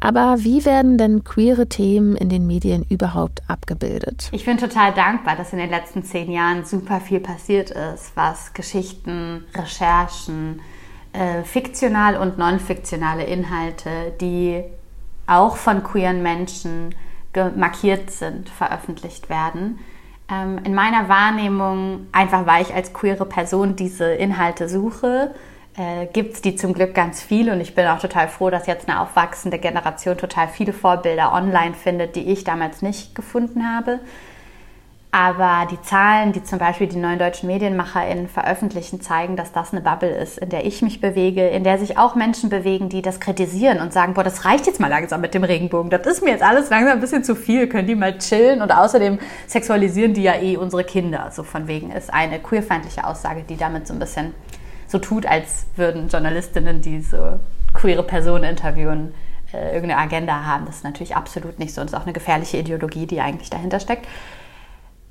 Aber 0.00 0.36
wie 0.40 0.64
werden 0.64 0.98
denn 0.98 1.24
queere 1.24 1.68
Themen 1.68 2.16
in 2.16 2.28
den 2.28 2.46
Medien 2.46 2.84
überhaupt 2.88 3.42
abgebildet? 3.48 4.28
Ich 4.32 4.44
bin 4.44 4.58
total 4.58 4.92
dankbar, 4.92 5.36
dass 5.36 5.52
in 5.52 5.58
den 5.58 5.70
letzten 5.70 6.04
zehn 6.04 6.30
Jahren 6.30 6.64
super 6.64 7.00
viel 7.00 7.20
passiert 7.20 7.70
ist, 7.70 8.12
was 8.14 8.52
Geschichten, 8.52 9.44
Recherchen, 9.54 10.60
äh, 11.12 11.42
fiktional 11.44 12.16
und 12.16 12.38
non-fiktionale 12.38 13.24
Inhalte, 13.24 14.12
die 14.20 14.62
auch 15.26 15.56
von 15.56 15.82
queeren 15.82 16.22
Menschen 16.22 16.94
markiert 17.56 18.10
sind, 18.10 18.48
veröffentlicht 18.48 19.28
werden. 19.28 19.78
Ähm, 20.30 20.58
in 20.64 20.74
meiner 20.74 21.08
Wahrnehmung, 21.08 22.06
einfach 22.12 22.46
weil 22.46 22.62
ich 22.62 22.74
als 22.74 22.92
queere 22.92 23.26
Person 23.26 23.76
diese 23.76 24.14
Inhalte 24.14 24.68
suche, 24.68 25.34
äh, 25.76 26.06
gibt 26.06 26.34
es 26.34 26.42
die 26.42 26.56
zum 26.56 26.72
Glück 26.72 26.94
ganz 26.94 27.22
viel 27.22 27.50
und 27.50 27.60
ich 27.60 27.74
bin 27.74 27.86
auch 27.86 27.98
total 27.98 28.28
froh, 28.28 28.48
dass 28.48 28.66
jetzt 28.66 28.88
eine 28.88 29.00
aufwachsende 29.00 29.58
Generation 29.58 30.16
total 30.16 30.48
viele 30.48 30.72
Vorbilder 30.72 31.32
online 31.32 31.74
findet, 31.74 32.16
die 32.16 32.30
ich 32.32 32.44
damals 32.44 32.80
nicht 32.80 33.14
gefunden 33.14 33.64
habe. 33.68 34.00
Aber 35.16 35.68
die 35.70 35.80
Zahlen, 35.80 36.32
die 36.32 36.42
zum 36.42 36.58
Beispiel 36.58 36.88
die 36.88 36.96
neuen 36.96 37.20
deutschen 37.20 37.46
MedienmacherInnen 37.46 38.26
veröffentlichen, 38.26 39.00
zeigen, 39.00 39.36
dass 39.36 39.52
das 39.52 39.70
eine 39.70 39.80
Bubble 39.80 40.10
ist, 40.10 40.38
in 40.38 40.48
der 40.48 40.66
ich 40.66 40.82
mich 40.82 41.00
bewege, 41.00 41.46
in 41.46 41.62
der 41.62 41.78
sich 41.78 41.96
auch 41.96 42.16
Menschen 42.16 42.50
bewegen, 42.50 42.88
die 42.88 43.00
das 43.00 43.20
kritisieren 43.20 43.78
und 43.78 43.92
sagen, 43.92 44.14
boah, 44.14 44.24
das 44.24 44.44
reicht 44.44 44.66
jetzt 44.66 44.80
mal 44.80 44.88
langsam 44.88 45.20
mit 45.20 45.32
dem 45.32 45.44
Regenbogen. 45.44 45.88
Das 45.88 46.04
ist 46.04 46.24
mir 46.24 46.30
jetzt 46.30 46.42
alles 46.42 46.68
langsam 46.68 46.94
ein 46.94 47.00
bisschen 47.00 47.22
zu 47.22 47.36
viel. 47.36 47.68
Können 47.68 47.86
die 47.86 47.94
mal 47.94 48.18
chillen? 48.18 48.60
Und 48.60 48.72
außerdem 48.72 49.20
sexualisieren 49.46 50.14
die 50.14 50.24
ja 50.24 50.34
eh 50.34 50.56
unsere 50.56 50.82
Kinder. 50.82 51.30
So 51.30 51.44
von 51.44 51.68
wegen 51.68 51.92
ist 51.92 52.12
eine 52.12 52.40
queerfeindliche 52.40 53.06
Aussage, 53.06 53.44
die 53.48 53.56
damit 53.56 53.86
so 53.86 53.92
ein 53.92 54.00
bisschen 54.00 54.34
so 54.88 54.98
tut, 54.98 55.26
als 55.26 55.66
würden 55.76 56.08
Journalistinnen, 56.08 56.82
die 56.82 57.00
so 57.00 57.38
queere 57.72 58.02
Personen 58.02 58.42
interviewen, 58.42 59.14
äh, 59.52 59.76
irgendeine 59.76 59.98
Agenda 60.00 60.44
haben. 60.44 60.66
Das 60.66 60.78
ist 60.78 60.84
natürlich 60.84 61.14
absolut 61.14 61.60
nicht 61.60 61.72
so. 61.72 61.82
Und 61.82 61.86
ist 61.86 61.94
auch 61.94 62.02
eine 62.02 62.12
gefährliche 62.12 62.56
Ideologie, 62.56 63.06
die 63.06 63.20
eigentlich 63.20 63.50
dahinter 63.50 63.78
steckt. 63.78 64.08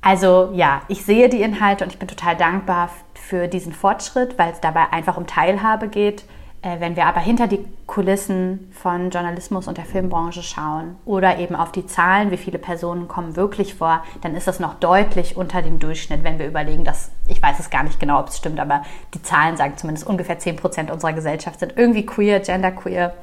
Also 0.03 0.51
ja, 0.53 0.81
ich 0.89 1.05
sehe 1.05 1.29
die 1.29 1.41
Inhalte 1.41 1.85
und 1.85 1.93
ich 1.93 1.97
bin 1.97 2.09
total 2.09 2.35
dankbar 2.35 2.89
für 3.13 3.47
diesen 3.47 3.71
Fortschritt, 3.71 4.37
weil 4.37 4.51
es 4.51 4.59
dabei 4.59 4.91
einfach 4.91 5.15
um 5.15 5.25
Teilhabe 5.25 5.87
geht. 5.87 6.25
Äh, 6.61 6.81
wenn 6.81 6.97
wir 6.97 7.05
aber 7.05 7.21
hinter 7.21 7.47
die 7.47 7.65
Kulissen 7.87 8.69
von 8.73 9.11
Journalismus 9.11 9.69
und 9.69 9.77
der 9.77 9.85
Filmbranche 9.85 10.43
schauen 10.43 10.97
oder 11.05 11.39
eben 11.39 11.55
auf 11.55 11.71
die 11.71 11.85
Zahlen, 11.85 12.31
wie 12.31 12.37
viele 12.37 12.59
Personen 12.59 13.07
kommen 13.07 13.37
wirklich 13.37 13.75
vor, 13.75 14.03
dann 14.21 14.35
ist 14.35 14.45
das 14.45 14.59
noch 14.59 14.73
deutlich 14.75 15.37
unter 15.37 15.61
dem 15.61 15.79
Durchschnitt, 15.79 16.25
wenn 16.25 16.37
wir 16.37 16.47
überlegen, 16.47 16.83
dass, 16.83 17.11
ich 17.29 17.41
weiß 17.41 17.59
es 17.59 17.69
gar 17.69 17.83
nicht 17.83 17.99
genau, 17.99 18.19
ob 18.19 18.27
es 18.27 18.37
stimmt, 18.37 18.59
aber 18.59 18.83
die 19.13 19.21
Zahlen 19.21 19.55
sagen 19.55 19.77
zumindest 19.77 20.05
ungefähr 20.05 20.37
10 20.37 20.57
Prozent 20.57 20.91
unserer 20.91 21.13
Gesellschaft 21.13 21.61
sind 21.61 21.77
irgendwie 21.77 22.05
queer, 22.05 22.41
genderqueer. 22.41 23.13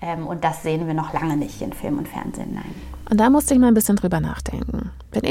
Ähm, 0.00 0.26
und 0.26 0.42
das 0.44 0.62
sehen 0.62 0.86
wir 0.86 0.94
noch 0.94 1.12
lange 1.12 1.36
nicht 1.36 1.60
in 1.60 1.74
Film 1.74 1.98
und 1.98 2.08
Fernsehen, 2.08 2.54
nein. 2.54 2.74
Und 3.10 3.20
da 3.20 3.30
musste 3.30 3.54
ich 3.54 3.60
mal 3.60 3.68
ein 3.68 3.74
bisschen 3.74 3.96
drüber 3.96 4.20
nachdenken. 4.20 4.71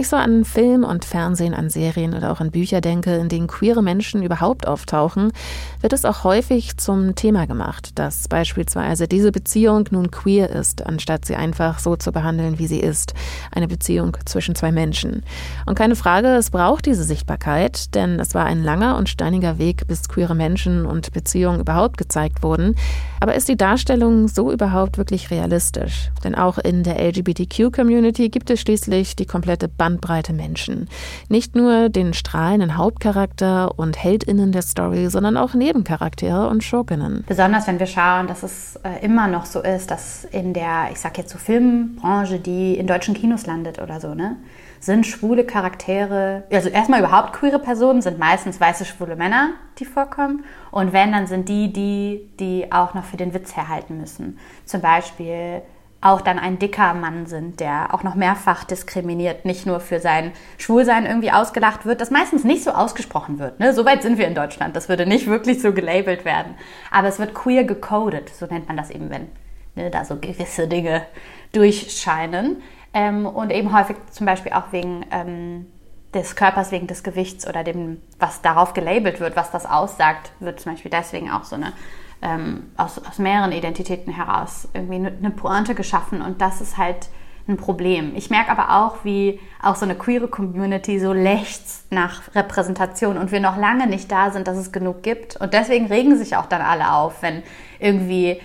Ich 0.02 0.10
so 0.10 0.16
an 0.16 0.46
Film 0.46 0.84
und 0.84 1.06
Fernsehen, 1.06 1.54
an 1.54 1.70
Serien 1.70 2.16
oder 2.16 2.32
auch 2.32 2.40
an 2.40 2.50
Bücher 2.50 2.82
denke, 2.82 3.18
in 3.18 3.30
denen 3.30 3.46
queere 3.46 3.84
Menschen 3.84 4.24
überhaupt 4.24 4.68
auftauchen, 4.68 5.32
wird 5.80 5.94
es 5.94 6.06
auch 6.06 6.24
häufig 6.24 6.76
zum 6.78 7.14
Thema 7.14 7.46
gemacht, 7.46 8.00
dass 8.00 8.28
beispielsweise 8.28 9.08
diese 9.08 9.32
Beziehung 9.32 9.88
nun 9.92 10.10
queer 10.10 10.50
ist, 10.50 10.84
anstatt 10.84 11.26
sie 11.26 11.36
einfach 11.36 11.78
so 11.78 11.96
zu 11.98 12.12
behandeln, 12.12 12.58
wie 12.58 12.66
sie 12.66 12.80
ist. 12.80 13.14
Eine 13.52 13.68
Beziehung 13.68 14.18
zwischen 14.26 14.56
zwei 14.56 14.72
Menschen. 14.72 15.22
Und 15.68 15.76
keine 15.76 15.96
Frage, 15.96 16.30
es 16.30 16.50
braucht 16.50 16.88
diese 16.88 17.04
Sichtbarkeit, 17.04 17.94
denn 17.94 18.20
es 18.20 18.34
war 18.34 18.46
ein 18.46 18.64
langer 18.64 18.98
und 18.98 19.08
steiniger 19.08 19.60
Weg, 19.60 19.86
bis 19.86 20.10
queere 20.10 20.34
Menschen 20.34 20.88
und 20.88 21.12
Beziehungen 21.12 21.60
überhaupt 21.60 21.98
gezeigt 21.98 22.42
wurden. 22.42 22.74
Aber 23.20 23.36
ist 23.36 23.50
die 23.50 23.56
Darstellung 23.56 24.28
so 24.28 24.52
überhaupt 24.52 24.98
wirklich 24.98 25.30
realistisch? 25.30 26.10
Denn 26.24 26.34
auch 26.34 26.58
in 26.58 26.82
der 26.82 27.00
LGBTQ-Community 27.00 28.30
gibt 28.30 28.50
es 28.50 28.62
schließlich 28.62 29.16
die 29.16 29.28
komplette 29.28 29.68
Bandbreite 29.68 29.91
Menschen. 30.34 30.88
Nicht 31.30 31.56
nur 31.56 31.90
den 31.90 32.14
strahlenden 32.14 32.78
Hauptcharakter 32.78 33.78
und 33.78 34.02
Heldinnen 34.02 34.52
der 34.52 34.62
Story, 34.62 35.10
sondern 35.10 35.38
auch 35.38 35.54
Nebencharaktere 35.54 36.48
und 36.48 36.64
Schurkinnen. 36.64 37.24
Besonders 37.28 37.68
wenn 37.68 37.80
wir 37.80 37.88
schauen, 37.88 38.28
dass 38.28 38.44
es 38.44 38.78
äh, 38.84 39.04
immer 39.04 39.28
noch 39.28 39.46
so 39.46 39.62
ist, 39.62 39.92
dass 39.92 40.26
in 40.26 40.54
der, 40.54 40.90
ich 40.92 41.00
sag 41.00 41.18
jetzt 41.18 41.32
so 41.32 41.38
Filmbranche, 41.38 42.40
die 42.40 42.76
in 42.76 42.88
deutschen 42.88 43.14
Kinos 43.14 43.46
landet 43.46 43.82
oder 43.82 44.00
so, 44.00 44.14
ne? 44.14 44.38
sind 44.82 45.06
schwule 45.06 45.46
Charaktere, 45.46 46.44
also 46.52 46.68
erstmal 46.68 47.00
überhaupt 47.00 47.34
queere 47.34 47.60
Personen, 47.60 48.02
sind 48.02 48.18
meistens 48.18 48.60
weiße 48.60 48.84
schwule 48.84 49.16
Männer, 49.16 49.52
die 49.78 49.86
vorkommen. 49.86 50.44
Und 50.72 50.92
wenn, 50.92 51.12
dann 51.12 51.28
sind 51.28 51.48
die, 51.48 51.72
die, 51.72 52.28
die 52.40 52.72
auch 52.72 52.96
noch 52.96 53.04
für 53.04 53.18
den 53.18 53.34
Witz 53.36 53.56
herhalten 53.56 54.00
müssen. 54.00 54.40
Zum 54.66 54.82
Beispiel 54.82 55.62
auch 56.02 56.22
dann 56.22 56.40
ein 56.40 56.58
dicker 56.58 56.96
Mann 56.96 57.28
sind, 57.28 57.60
der 57.60 57.94
auch 57.94 58.02
noch 58.02 58.16
mehrfach 58.16 58.64
diskriminiert, 58.64 59.46
nicht 59.46 59.68
nur 59.68 59.80
für 59.80 60.00
sein 60.00 60.32
Schwulsein 60.58 61.06
irgendwie 61.06 61.32
ausgelacht 61.32 61.86
wird, 61.86 62.02
das 62.02 62.10
meistens 62.10 62.44
nicht 62.44 62.64
so 62.64 62.72
ausgesprochen 62.72 63.38
wird. 63.38 63.60
Ne? 63.60 63.74
So 63.74 63.86
weit 63.86 64.02
sind 64.02 64.18
wir 64.18 64.28
in 64.28 64.34
Deutschland, 64.34 64.76
das 64.76 64.90
würde 64.90 65.06
nicht 65.06 65.28
wirklich 65.28 65.62
so 65.62 65.74
gelabelt 65.74 66.26
werden. 66.26 66.56
Aber 66.90 67.08
es 67.08 67.20
wird 67.20 67.36
queer 67.36 67.64
gecodet, 67.64 68.30
so 68.30 68.48
nennt 68.48 68.68
man 68.68 68.78
das 68.78 68.90
eben, 68.90 69.12
wenn 69.12 69.28
ne, 69.76 69.92
da 69.92 70.04
so 70.04 70.18
gewisse 70.18 70.68
Dinge 70.68 71.06
durchscheinen. 71.54 72.64
Ähm, 72.94 73.26
und 73.28 73.52
eben 73.52 73.72
häufig 73.72 73.96
zum 74.10 74.26
Beispiel 74.26 74.54
auch 74.54 74.72
wegen 74.72 75.06
ähm, 75.12 75.68
des 76.14 76.36
Körpers, 76.36 76.72
wegen 76.72 76.88
des 76.88 77.04
Gewichts 77.04 77.48
oder 77.48 77.64
dem, 77.64 78.02
was 78.20 78.42
darauf 78.42 78.74
gelabelt 78.74 79.20
wird, 79.20 79.36
was 79.36 79.52
das 79.52 79.66
aussagt, 79.66 80.32
wird 80.40 80.60
zum 80.60 80.74
Beispiel 80.74 80.92
deswegen 80.92 81.32
auch 81.32 81.44
so 81.44 81.56
eine 81.56 81.74
ähm, 82.22 82.72
aus, 82.78 83.00
aus 83.00 83.20
mehreren 83.20 83.52
Identitäten 83.52 84.14
heraus 84.14 84.68
irgendwie 84.74 84.96
eine 84.96 85.32
Pointe 85.32 85.76
geschaffen 85.76 86.22
und 86.22 86.42
das 86.42 86.62
ist 86.62 86.78
halt 86.78 87.10
ein 87.48 87.58
Problem. 87.58 88.14
Ich 88.16 88.30
merke 88.30 88.52
aber 88.52 88.78
auch, 88.78 89.04
wie 89.04 89.40
auch 89.62 89.76
so 89.76 89.86
eine 89.86 89.96
queere 89.96 90.28
Community 90.28 91.00
so 91.00 91.14
lechzt 91.14 91.92
nach 91.92 92.34
Repräsentation 92.36 93.18
und 93.18 93.32
wir 93.32 93.40
noch 93.40 93.58
lange 93.58 93.88
nicht 93.88 94.12
da 94.12 94.32
sind, 94.32 94.48
dass 94.48 94.58
es 94.58 94.72
genug 94.72 95.04
gibt. 95.04 95.38
Und 95.38 95.54
deswegen 95.54 95.88
regen 95.88 96.18
sich 96.18 96.36
auch 96.36 96.46
dann 96.46 96.62
alle 96.62 96.92
auf, 96.94 97.22
wenn 97.22 97.44
irgendwie 97.80 98.40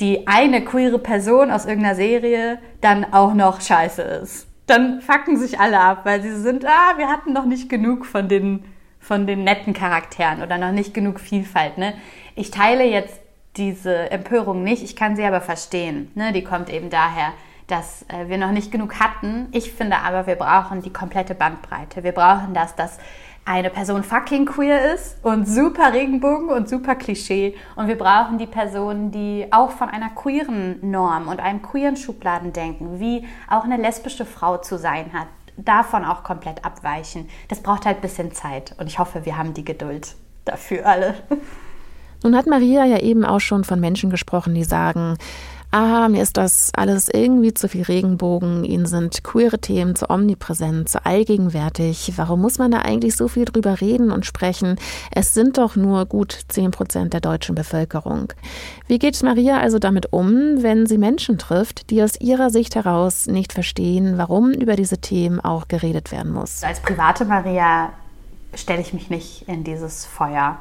die 0.00 0.26
eine 0.26 0.64
queere 0.64 0.98
Person 0.98 1.50
aus 1.50 1.64
irgendeiner 1.64 1.94
Serie 1.94 2.58
dann 2.80 3.12
auch 3.12 3.34
noch 3.34 3.60
scheiße 3.60 4.02
ist. 4.02 4.48
Dann 4.66 5.00
fucken 5.00 5.36
sich 5.36 5.58
alle 5.58 5.80
ab, 5.80 6.00
weil 6.04 6.22
sie 6.22 6.34
sind, 6.36 6.64
ah, 6.64 6.96
wir 6.96 7.08
hatten 7.08 7.32
noch 7.32 7.46
nicht 7.46 7.68
genug 7.68 8.06
von 8.06 8.28
den, 8.28 8.64
von 9.00 9.26
den 9.26 9.44
netten 9.44 9.72
Charakteren 9.72 10.42
oder 10.42 10.58
noch 10.58 10.72
nicht 10.72 10.94
genug 10.94 11.20
Vielfalt. 11.20 11.78
Ne? 11.78 11.94
Ich 12.34 12.50
teile 12.50 12.84
jetzt 12.84 13.21
diese 13.56 14.10
Empörung 14.10 14.62
nicht. 14.62 14.82
Ich 14.82 14.96
kann 14.96 15.16
sie 15.16 15.24
aber 15.24 15.40
verstehen. 15.40 16.10
Ne? 16.14 16.32
Die 16.32 16.44
kommt 16.44 16.70
eben 16.70 16.90
daher, 16.90 17.32
dass 17.66 18.04
äh, 18.08 18.28
wir 18.28 18.38
noch 18.38 18.50
nicht 18.50 18.72
genug 18.72 18.98
hatten. 18.98 19.48
Ich 19.52 19.72
finde 19.72 19.98
aber, 19.98 20.26
wir 20.26 20.36
brauchen 20.36 20.82
die 20.82 20.92
komplette 20.92 21.34
Bandbreite. 21.34 22.02
Wir 22.02 22.12
brauchen 22.12 22.54
das, 22.54 22.74
dass 22.74 22.98
eine 23.44 23.70
Person 23.70 24.04
fucking 24.04 24.46
queer 24.46 24.94
ist 24.94 25.16
und 25.24 25.46
super 25.46 25.92
Regenbogen 25.92 26.48
und 26.48 26.68
super 26.68 26.94
Klischee. 26.94 27.56
Und 27.74 27.88
wir 27.88 27.98
brauchen 27.98 28.38
die 28.38 28.46
Personen, 28.46 29.10
die 29.10 29.46
auch 29.50 29.72
von 29.72 29.88
einer 29.88 30.10
queeren 30.10 30.78
Norm 30.88 31.28
und 31.28 31.40
einem 31.40 31.60
queeren 31.60 31.96
Schubladen 31.96 32.52
denken, 32.52 33.00
wie 33.00 33.26
auch 33.50 33.64
eine 33.64 33.76
lesbische 33.76 34.24
Frau 34.24 34.58
zu 34.58 34.78
sein 34.78 35.12
hat. 35.12 35.26
Davon 35.56 36.04
auch 36.04 36.22
komplett 36.22 36.64
abweichen. 36.64 37.28
Das 37.48 37.62
braucht 37.62 37.84
halt 37.84 37.98
ein 37.98 38.02
bisschen 38.02 38.32
Zeit. 38.32 38.74
Und 38.78 38.86
ich 38.86 38.98
hoffe, 38.98 39.26
wir 39.26 39.36
haben 39.36 39.54
die 39.54 39.64
Geduld 39.64 40.14
dafür 40.44 40.86
alle. 40.86 41.14
Nun 42.22 42.36
hat 42.36 42.46
Maria 42.46 42.84
ja 42.84 42.98
eben 42.98 43.24
auch 43.24 43.40
schon 43.40 43.64
von 43.64 43.80
Menschen 43.80 44.10
gesprochen, 44.10 44.54
die 44.54 44.64
sagen, 44.64 45.16
ah, 45.72 46.08
mir 46.08 46.22
ist 46.22 46.36
das 46.36 46.70
alles 46.76 47.08
irgendwie 47.08 47.54
zu 47.54 47.68
viel 47.68 47.82
Regenbogen, 47.82 48.62
ihnen 48.62 48.86
sind 48.86 49.24
queere 49.24 49.58
Themen 49.58 49.96
zu 49.96 50.08
omnipräsent, 50.10 50.88
zu 50.88 51.04
allgegenwärtig. 51.04 52.12
Warum 52.16 52.42
muss 52.42 52.58
man 52.58 52.70
da 52.70 52.78
eigentlich 52.78 53.16
so 53.16 53.26
viel 53.26 53.46
drüber 53.46 53.80
reden 53.80 54.12
und 54.12 54.26
sprechen? 54.26 54.76
Es 55.10 55.34
sind 55.34 55.58
doch 55.58 55.74
nur 55.74 56.06
gut 56.06 56.38
zehn 56.48 56.70
Prozent 56.70 57.14
der 57.14 57.20
deutschen 57.20 57.54
Bevölkerung. 57.54 58.32
Wie 58.86 58.98
geht 58.98 59.20
Maria 59.22 59.58
also 59.58 59.78
damit 59.78 60.12
um, 60.12 60.62
wenn 60.62 60.86
sie 60.86 60.98
Menschen 60.98 61.38
trifft, 61.38 61.90
die 61.90 62.02
aus 62.02 62.20
ihrer 62.20 62.50
Sicht 62.50 62.74
heraus 62.74 63.26
nicht 63.26 63.52
verstehen, 63.52 64.18
warum 64.18 64.52
über 64.52 64.76
diese 64.76 64.98
Themen 64.98 65.40
auch 65.40 65.68
geredet 65.68 66.12
werden 66.12 66.32
muss? 66.32 66.62
Als 66.62 66.80
private 66.80 67.24
Maria 67.24 67.92
stelle 68.54 68.82
ich 68.82 68.92
mich 68.92 69.08
nicht 69.08 69.48
in 69.48 69.64
dieses 69.64 70.04
Feuer 70.04 70.58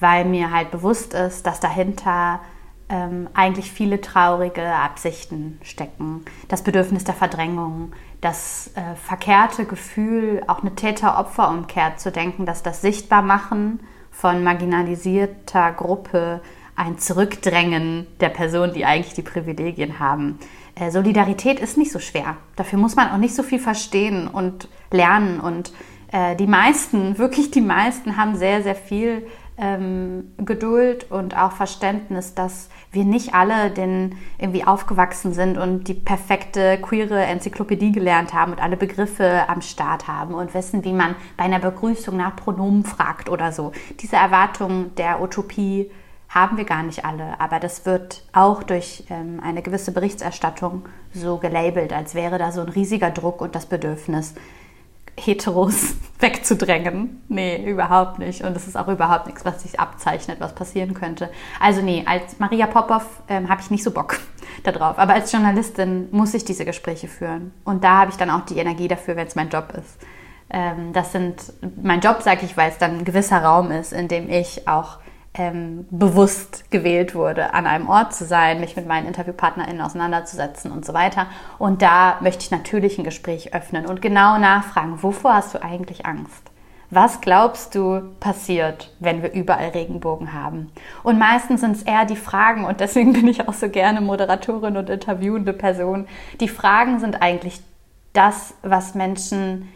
weil 0.00 0.24
mir 0.24 0.52
halt 0.52 0.70
bewusst 0.70 1.14
ist, 1.14 1.46
dass 1.46 1.60
dahinter 1.60 2.40
ähm, 2.88 3.28
eigentlich 3.34 3.72
viele 3.72 4.00
traurige 4.00 4.64
Absichten 4.64 5.58
stecken. 5.62 6.24
Das 6.48 6.62
Bedürfnis 6.62 7.04
der 7.04 7.14
Verdrängung, 7.14 7.92
das 8.20 8.70
äh, 8.74 8.94
verkehrte 8.94 9.64
Gefühl, 9.64 10.42
auch 10.46 10.60
eine 10.60 10.74
Täter-Opfer-Umkehr 10.74 11.96
zu 11.96 12.12
denken, 12.12 12.46
dass 12.46 12.62
das 12.62 12.80
Sichtbarmachen 12.82 13.80
von 14.10 14.44
marginalisierter 14.44 15.72
Gruppe 15.72 16.40
ein 16.76 16.98
Zurückdrängen 16.98 18.06
der 18.20 18.28
Personen, 18.28 18.72
die 18.72 18.84
eigentlich 18.84 19.14
die 19.14 19.22
Privilegien 19.22 19.98
haben. 19.98 20.38
Äh, 20.74 20.90
Solidarität 20.90 21.58
ist 21.58 21.78
nicht 21.78 21.90
so 21.90 21.98
schwer. 21.98 22.36
Dafür 22.54 22.78
muss 22.78 22.96
man 22.96 23.10
auch 23.10 23.16
nicht 23.16 23.34
so 23.34 23.42
viel 23.42 23.58
verstehen 23.58 24.28
und 24.28 24.68
lernen. 24.90 25.40
Und 25.40 25.72
äh, 26.12 26.36
die 26.36 26.46
meisten, 26.46 27.18
wirklich 27.18 27.50
die 27.50 27.62
meisten, 27.62 28.16
haben 28.16 28.36
sehr, 28.36 28.62
sehr 28.62 28.76
viel 28.76 29.26
ähm, 29.58 30.32
Geduld 30.38 31.10
und 31.10 31.36
auch 31.36 31.52
Verständnis, 31.52 32.34
dass 32.34 32.68
wir 32.92 33.04
nicht 33.04 33.34
alle 33.34 33.70
denn 33.70 34.16
irgendwie 34.38 34.64
aufgewachsen 34.64 35.32
sind 35.32 35.58
und 35.58 35.88
die 35.88 35.94
perfekte 35.94 36.78
queere 36.78 37.24
Enzyklopädie 37.24 37.92
gelernt 37.92 38.34
haben 38.34 38.52
und 38.52 38.62
alle 38.62 38.76
Begriffe 38.76 39.48
am 39.48 39.62
Start 39.62 40.08
haben 40.08 40.34
und 40.34 40.54
wissen, 40.54 40.84
wie 40.84 40.92
man 40.92 41.14
bei 41.36 41.44
einer 41.44 41.58
Begrüßung 41.58 42.16
nach 42.16 42.36
Pronomen 42.36 42.84
fragt 42.84 43.28
oder 43.28 43.52
so. 43.52 43.72
Diese 44.00 44.16
Erwartung 44.16 44.94
der 44.96 45.22
Utopie 45.22 45.90
haben 46.28 46.56
wir 46.56 46.64
gar 46.64 46.82
nicht 46.82 47.04
alle, 47.04 47.40
aber 47.40 47.60
das 47.60 47.86
wird 47.86 48.24
auch 48.32 48.62
durch 48.62 49.04
ähm, 49.10 49.40
eine 49.42 49.62
gewisse 49.62 49.92
Berichterstattung 49.92 50.84
so 51.14 51.38
gelabelt, 51.38 51.92
als 51.92 52.14
wäre 52.14 52.36
da 52.36 52.52
so 52.52 52.60
ein 52.60 52.68
riesiger 52.68 53.10
Druck 53.10 53.40
und 53.40 53.54
das 53.54 53.66
Bedürfnis, 53.66 54.34
Heteros 55.18 55.94
wegzudrängen. 56.20 57.22
Nee, 57.28 57.64
überhaupt 57.68 58.18
nicht. 58.18 58.42
Und 58.42 58.56
es 58.56 58.66
ist 58.66 58.76
auch 58.76 58.88
überhaupt 58.88 59.26
nichts, 59.26 59.44
was 59.44 59.62
sich 59.62 59.78
abzeichnet, 59.78 60.40
was 60.40 60.54
passieren 60.54 60.94
könnte. 60.94 61.30
Also 61.60 61.82
nee, 61.82 62.04
als 62.06 62.38
Maria 62.38 62.66
Popov 62.66 63.04
ähm, 63.28 63.48
habe 63.48 63.60
ich 63.60 63.70
nicht 63.70 63.82
so 63.82 63.90
Bock 63.90 64.18
darauf. 64.62 64.98
Aber 64.98 65.14
als 65.14 65.32
Journalistin 65.32 66.08
muss 66.12 66.34
ich 66.34 66.44
diese 66.44 66.64
Gespräche 66.64 67.08
führen. 67.08 67.52
Und 67.64 67.84
da 67.84 68.00
habe 68.00 68.10
ich 68.10 68.16
dann 68.16 68.30
auch 68.30 68.44
die 68.46 68.58
Energie 68.58 68.88
dafür, 68.88 69.16
wenn 69.16 69.26
es 69.26 69.34
mein 69.34 69.48
Job 69.48 69.72
ist. 69.76 69.98
Ähm, 70.50 70.92
das 70.92 71.12
sind 71.12 71.52
mein 71.82 72.00
Job, 72.00 72.22
sage 72.22 72.44
ich, 72.44 72.56
weil 72.56 72.70
es 72.70 72.78
dann 72.78 72.98
ein 72.98 73.04
gewisser 73.04 73.42
Raum 73.42 73.70
ist, 73.70 73.92
in 73.92 74.08
dem 74.08 74.30
ich 74.30 74.68
auch 74.68 74.98
ähm, 75.36 75.86
bewusst 75.90 76.70
gewählt 76.70 77.14
wurde, 77.14 77.52
an 77.52 77.66
einem 77.66 77.88
Ort 77.88 78.14
zu 78.14 78.24
sein, 78.24 78.60
mich 78.60 78.76
mit 78.76 78.86
meinen 78.86 79.06
InterviewpartnerInnen 79.06 79.82
auseinanderzusetzen 79.82 80.70
und 80.70 80.84
so 80.84 80.94
weiter. 80.94 81.26
Und 81.58 81.82
da 81.82 82.16
möchte 82.20 82.44
ich 82.44 82.50
natürlich 82.50 82.98
ein 82.98 83.04
Gespräch 83.04 83.54
öffnen 83.54 83.86
und 83.86 84.00
genau 84.00 84.38
nachfragen, 84.38 85.02
wovor 85.02 85.34
hast 85.34 85.54
du 85.54 85.62
eigentlich 85.62 86.06
Angst? 86.06 86.50
Was 86.88 87.20
glaubst 87.20 87.74
du 87.74 88.00
passiert, 88.20 88.94
wenn 89.00 89.22
wir 89.22 89.32
überall 89.32 89.70
Regenbogen 89.70 90.32
haben? 90.32 90.70
Und 91.02 91.18
meistens 91.18 91.60
sind 91.60 91.72
es 91.72 91.82
eher 91.82 92.04
die 92.04 92.16
Fragen, 92.16 92.64
und 92.64 92.80
deswegen 92.80 93.12
bin 93.14 93.28
ich 93.28 93.48
auch 93.48 93.54
so 93.54 93.68
gerne 93.68 94.00
Moderatorin 94.00 94.76
und 94.76 94.88
interviewende 94.88 95.52
Person. 95.52 96.06
Die 96.40 96.48
Fragen 96.48 97.00
sind 97.00 97.20
eigentlich 97.20 97.60
das, 98.12 98.54
was 98.62 98.94
Menschen 98.94 99.68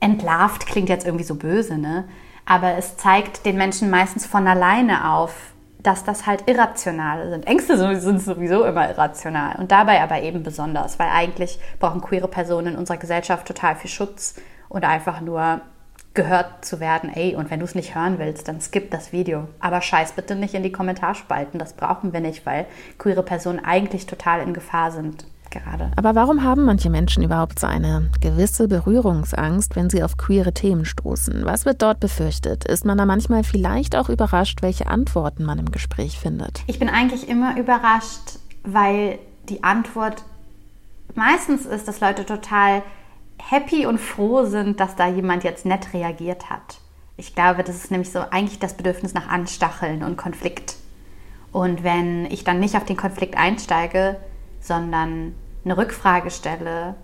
entlarvt, 0.00 0.66
klingt 0.66 0.88
jetzt 0.88 1.06
irgendwie 1.06 1.24
so 1.24 1.34
böse, 1.34 1.78
ne? 1.78 2.04
Aber 2.46 2.76
es 2.76 2.96
zeigt 2.96 3.46
den 3.46 3.56
Menschen 3.56 3.90
meistens 3.90 4.26
von 4.26 4.46
alleine 4.46 5.10
auf, 5.10 5.34
dass 5.82 6.02
das 6.02 6.26
halt 6.26 6.48
irrational 6.48 7.30
sind. 7.30 7.46
Ängste 7.46 7.76
sind 8.00 8.20
sowieso 8.20 8.64
immer 8.64 8.88
irrational 8.88 9.56
und 9.56 9.70
dabei 9.70 10.02
aber 10.02 10.22
eben 10.22 10.42
besonders, 10.42 10.98
weil 10.98 11.10
eigentlich 11.10 11.58
brauchen 11.78 12.00
queere 12.00 12.28
Personen 12.28 12.68
in 12.68 12.76
unserer 12.76 12.96
Gesellschaft 12.96 13.46
total 13.46 13.76
viel 13.76 13.90
Schutz 13.90 14.36
und 14.68 14.84
einfach 14.84 15.20
nur 15.20 15.60
gehört 16.14 16.64
zu 16.64 16.80
werden. 16.80 17.10
Ey, 17.12 17.34
und 17.34 17.50
wenn 17.50 17.58
du 17.58 17.64
es 17.66 17.74
nicht 17.74 17.94
hören 17.94 18.18
willst, 18.18 18.48
dann 18.48 18.60
skip 18.60 18.90
das 18.90 19.12
Video. 19.12 19.48
Aber 19.60 19.82
scheiß 19.82 20.12
bitte 20.12 20.36
nicht 20.36 20.54
in 20.54 20.62
die 20.62 20.72
Kommentarspalten. 20.72 21.58
Das 21.58 21.74
brauchen 21.74 22.12
wir 22.12 22.20
nicht, 22.20 22.46
weil 22.46 22.66
queere 22.98 23.22
Personen 23.22 23.62
eigentlich 23.62 24.06
total 24.06 24.40
in 24.40 24.54
Gefahr 24.54 24.92
sind. 24.92 25.26
Gerade. 25.54 25.92
Aber 25.94 26.16
warum 26.16 26.42
haben 26.42 26.64
manche 26.64 26.90
Menschen 26.90 27.22
überhaupt 27.22 27.60
so 27.60 27.68
eine 27.68 28.10
gewisse 28.20 28.66
Berührungsangst, 28.66 29.76
wenn 29.76 29.88
sie 29.88 30.02
auf 30.02 30.16
queere 30.16 30.52
Themen 30.52 30.84
stoßen? 30.84 31.44
Was 31.44 31.64
wird 31.64 31.80
dort 31.80 32.00
befürchtet? 32.00 32.64
Ist 32.64 32.84
man 32.84 32.98
da 32.98 33.06
manchmal 33.06 33.44
vielleicht 33.44 33.94
auch 33.94 34.08
überrascht, 34.08 34.62
welche 34.62 34.88
Antworten 34.88 35.44
man 35.44 35.60
im 35.60 35.70
Gespräch 35.70 36.18
findet? 36.18 36.64
Ich 36.66 36.80
bin 36.80 36.88
eigentlich 36.88 37.28
immer 37.28 37.56
überrascht, 37.56 38.40
weil 38.64 39.20
die 39.48 39.62
Antwort 39.62 40.24
meistens 41.14 41.66
ist, 41.66 41.86
dass 41.86 42.00
Leute 42.00 42.26
total 42.26 42.82
happy 43.38 43.86
und 43.86 44.00
froh 44.00 44.46
sind, 44.46 44.80
dass 44.80 44.96
da 44.96 45.06
jemand 45.06 45.44
jetzt 45.44 45.66
nett 45.66 45.92
reagiert 45.92 46.50
hat. 46.50 46.78
Ich 47.16 47.36
glaube, 47.36 47.62
das 47.62 47.76
ist 47.76 47.92
nämlich 47.92 48.10
so 48.10 48.18
eigentlich 48.18 48.58
das 48.58 48.74
Bedürfnis 48.74 49.14
nach 49.14 49.28
Anstacheln 49.28 50.02
und 50.02 50.16
Konflikt. 50.16 50.74
Und 51.52 51.84
wenn 51.84 52.26
ich 52.26 52.42
dann 52.42 52.58
nicht 52.58 52.76
auf 52.76 52.84
den 52.84 52.96
Konflikt 52.96 53.36
einsteige, 53.36 54.16
sondern 54.60 55.34
eine 55.64 55.76
Rückfrage 55.76 56.30
stelle 56.30 56.94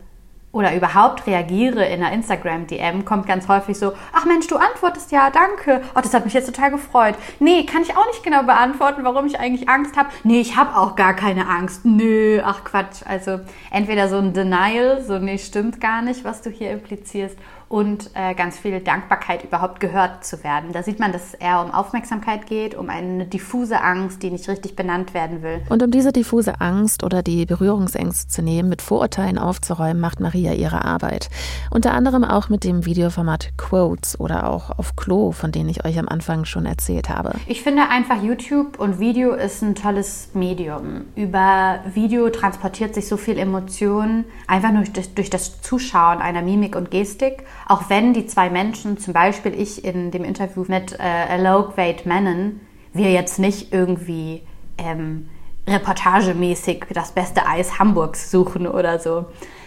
oder 0.53 0.75
überhaupt 0.75 1.27
reagiere 1.27 1.85
in 1.87 2.03
einer 2.03 2.13
Instagram-DM, 2.13 3.05
kommt 3.05 3.27
ganz 3.27 3.47
häufig 3.47 3.79
so, 3.79 3.93
ach 4.13 4.25
Mensch, 4.25 4.49
du 4.49 4.57
antwortest 4.57 5.13
ja, 5.13 5.31
danke. 5.31 5.81
Oh, 5.95 6.01
das 6.01 6.13
hat 6.13 6.25
mich 6.25 6.35
jetzt 6.35 6.47
total 6.47 6.73
gefreut. 6.73 7.15
Nee, 7.39 7.65
kann 7.67 7.83
ich 7.83 7.97
auch 7.97 8.07
nicht 8.09 8.25
genau 8.25 8.43
beantworten, 8.43 9.05
warum 9.05 9.27
ich 9.27 9.39
eigentlich 9.39 9.69
Angst 9.69 9.97
habe. 9.97 10.09
Nee, 10.25 10.41
ich 10.41 10.57
habe 10.57 10.77
auch 10.77 10.97
gar 10.97 11.15
keine 11.15 11.49
Angst. 11.49 11.85
Nö, 11.85 12.41
ach 12.45 12.65
Quatsch. 12.65 13.03
Also 13.05 13.41
entweder 13.71 14.09
so 14.09 14.17
ein 14.17 14.33
Denial, 14.33 15.05
so 15.05 15.19
nee, 15.19 15.39
stimmt 15.39 15.81
gar 15.81 16.03
nicht, 16.03 16.25
was 16.25 16.43
du 16.43 16.51
hier 16.51 16.73
implizierst, 16.73 17.39
und 17.71 18.11
äh, 18.15 18.35
ganz 18.35 18.59
viel 18.59 18.81
Dankbarkeit 18.81 19.45
überhaupt 19.45 19.79
gehört 19.79 20.25
zu 20.25 20.43
werden. 20.43 20.73
Da 20.73 20.83
sieht 20.83 20.99
man, 20.99 21.13
dass 21.13 21.27
es 21.27 21.35
eher 21.35 21.63
um 21.65 21.71
Aufmerksamkeit 21.71 22.47
geht, 22.47 22.75
um 22.75 22.91
eine 22.91 23.27
diffuse 23.27 23.81
Angst, 23.81 24.25
die 24.25 24.31
nicht 24.31 24.49
richtig 24.49 24.75
benannt 24.75 25.15
werden 25.15 25.43
will. 25.43 25.63
Und 25.69 25.81
um 25.85 25.93
diese 25.93 26.11
diffuse 26.11 26.61
Angst 26.61 27.05
oder 27.05 27.23
die 27.23 27.47
Berührungsängste 27.47 28.27
zu 28.27 28.43
nehmen, 28.43 28.69
mit 28.69 28.83
Vorurteilen 28.83 29.39
aufzuräumen, 29.39 30.01
macht 30.01 30.19
Maria 30.19 30.53
ihre 30.53 30.85
Arbeit. 30.85 31.31
Unter 31.71 31.93
anderem 31.93 32.25
auch 32.25 32.49
mit 32.49 32.65
dem 32.65 32.87
Videoformat 32.87 33.51
Quotes 33.57 34.19
oder 34.19 34.51
auch 34.51 34.77
auf 34.77 34.97
Klo, 34.97 35.31
von 35.31 35.53
denen 35.53 35.69
ich 35.69 35.85
euch 35.85 35.97
am 35.97 36.09
Anfang 36.09 36.47
schon 36.47 36.67
erzählt 36.67 37.09
habe. 37.09 37.35
Ich 37.47 37.63
finde 37.63 37.89
einfach 37.89 38.21
YouTube 38.21 38.81
und 38.81 38.99
Video 38.99 39.33
ist 39.35 39.63
ein 39.63 39.77
tolles 39.77 40.31
Medium. 40.35 41.03
Über 41.15 41.79
Video 41.95 42.31
transportiert 42.31 42.97
sich 42.97 43.07
so 43.07 43.17
viel 43.17 43.39
Emotion 43.39 44.25
einfach 44.49 44.73
nur 44.73 44.83
durch, 44.83 45.15
durch 45.15 45.31
das 45.31 45.63
Zuschauen 45.63 46.19
einer 46.19 46.43
Mimik 46.43 46.75
und 46.75 46.91
Gestik 46.91 47.45
auch 47.71 47.89
wenn 47.89 48.13
die 48.13 48.27
zwei 48.27 48.51
Menschen, 48.51 48.99
zum 48.99 49.15
Beispiel 49.15 49.55
ich 49.55 49.85
in 49.85 50.11
dem 50.11 50.25
Interview 50.25 50.65
mit 50.67 50.99
äh, 50.99 51.03
Alok 51.03 51.77
Wade 51.77 52.03
Menon, 52.05 52.61
wir 52.93 53.13
jetzt 53.13 53.39
nicht 53.39 53.73
irgendwie 53.73 54.43
ähm, 54.77 55.29
reportagemäßig 55.69 56.87
das 56.93 57.13
beste 57.13 57.47
Eis 57.47 57.79
Hamburgs 57.79 58.29
suchen 58.29 58.67
oder 58.67 58.99
so, 58.99 59.27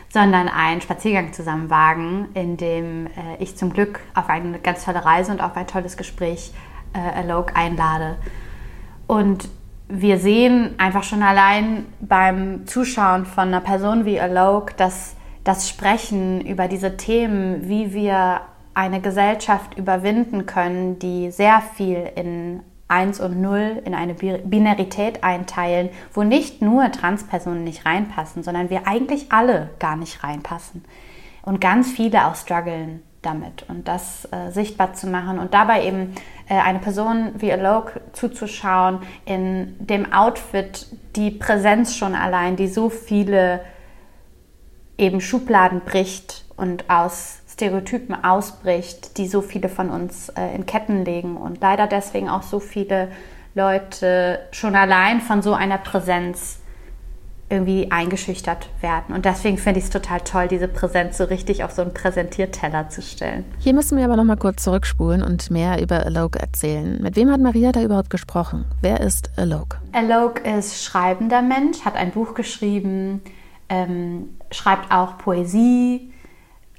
sondern 0.10 0.50
einen 0.50 0.82
Spaziergang 0.82 1.32
zusammen 1.32 1.70
wagen, 1.70 2.28
in 2.34 2.58
dem 2.58 3.08
äh, 3.08 3.38
ich 3.40 3.56
zum 3.56 3.72
Glück 3.72 4.02
auf 4.16 4.28
eine 4.28 4.60
ganz 4.60 4.84
tolle 4.84 5.06
Reise 5.06 5.32
und 5.32 5.40
auf 5.40 5.56
ein 5.56 5.68
tolles 5.68 5.96
Gespräch 5.96 6.52
äh, 6.92 7.20
Alok 7.20 7.56
einlade. 7.56 8.18
Und 9.08 9.48
wir 9.88 10.18
sehen 10.18 10.76
einfach 10.78 11.04
schon 11.04 11.24
allein 11.24 11.86
beim 12.02 12.68
Zuschauen 12.68 13.26
von 13.26 13.48
einer 13.48 13.62
Person 13.62 14.04
wie 14.04 14.20
Alok, 14.20 14.76
dass 14.76 15.16
das 15.44 15.68
Sprechen 15.70 16.42
über 16.42 16.68
diese 16.68 16.98
Themen, 16.98 17.68
wie 17.68 17.94
wir 17.94 18.42
eine 18.74 19.02
Gesellschaft 19.02 19.78
überwinden 19.78 20.46
können, 20.46 21.00
die 21.00 21.32
sehr 21.32 21.62
viel 21.76 22.10
in 22.16 22.62
1 22.88 23.20
und 23.20 23.42
0 23.42 23.82
in 23.86 23.96
eine 23.96 24.14
Binarität 24.14 25.24
einteilen, 25.24 25.90
wo 26.14 26.24
nicht 26.24 26.62
nur 26.62 26.92
Transpersonen 26.92 27.64
nicht 27.64 27.86
reinpassen, 27.86 28.44
sondern 28.44 28.70
wir 28.70 28.88
eigentlich 28.88 29.32
alle 29.32 29.70
gar 29.80 29.96
nicht 29.96 30.24
reinpassen. 30.24 30.84
Und 31.42 31.60
ganz 31.60 31.92
viele 31.92 32.28
auch 32.28 32.36
strugglen 32.36 33.02
damit 33.22 33.66
und 33.70 33.88
das 33.88 34.28
äh, 34.32 34.52
sichtbar 34.52 34.94
zu 34.94 35.08
machen 35.08 35.40
und 35.40 35.54
dabei 35.54 35.86
eben 35.86 36.14
äh, 36.50 36.56
eine 36.56 36.80
Person 36.80 37.32
wie 37.36 37.52
Alok 37.52 38.00
zuzuschauen 38.12 39.00
in 39.26 39.76
dem 39.80 40.12
Outfit, 40.14 40.88
die 41.16 41.32
Präsenz 41.32 41.96
schon 41.96 42.16
allein, 42.16 42.56
die 42.58 42.68
so 42.68 42.90
viele 42.90 43.62
eben 44.98 45.22
Schubladen 45.22 45.82
bricht 45.82 46.46
und 46.56 46.90
aus 46.90 47.40
Stereotypen 47.50 48.24
ausbricht, 48.24 49.18
die 49.18 49.28
so 49.28 49.42
viele 49.42 49.70
von 49.70 49.90
uns 49.90 50.30
äh, 50.30 50.56
in 50.56 50.66
Ketten 50.66 51.06
legen 51.06 51.38
und 51.38 51.62
leider 51.62 51.88
deswegen 51.88 52.30
auch 52.30 52.44
so 52.44 52.60
viele 52.60 53.10
Leute 53.56 54.40
schon 54.52 54.76
allein 54.76 55.22
von 55.22 55.42
so 55.42 55.54
einer 55.54 55.78
Präsenz 55.78 56.60
irgendwie 57.50 57.92
eingeschüchtert 57.92 58.68
werden. 58.82 59.14
Und 59.14 59.26
deswegen 59.26 59.58
finde 59.58 59.80
ich 59.80 59.86
es 59.86 59.92
total 59.92 60.22
toll, 60.22 60.48
diese 60.48 60.68
Präsenz 60.68 61.18
so 61.18 61.26
richtig 61.26 61.64
auf 61.64 61.72
so 61.72 61.84
einen 61.84 61.94
Präsentierteller 61.94 62.90
zu 62.90 63.04
stellen. 63.04 63.46
Hier 63.60 63.74
müssen 63.74 63.98
wir 63.98 64.06
aber 64.06 64.16
nochmal 64.16 64.38
kurz 64.38 64.64
zurückspulen 64.64 65.22
und 65.22 65.52
mehr 65.52 65.80
über 65.80 66.04
Alok 66.06 66.38
erzählen. 66.38 67.00
Mit 67.02 67.16
wem 67.16 67.32
hat 67.32 67.40
Maria 67.40 67.72
da 67.72 67.84
überhaupt 67.84 68.10
gesprochen? 68.10 68.66
Wer 68.82 69.02
ist 69.02 69.30
Alok? 69.38 69.80
Alok 69.92 70.44
ist 70.46 70.84
schreibender 70.84 71.44
Mensch, 71.44 71.86
hat 71.86 71.96
ein 71.96 72.12
Buch 72.12 72.34
geschrieben, 72.34 73.22
ähm, 73.74 74.38
schreibt 74.52 74.92
auch 74.92 75.18
Poesie, 75.18 76.14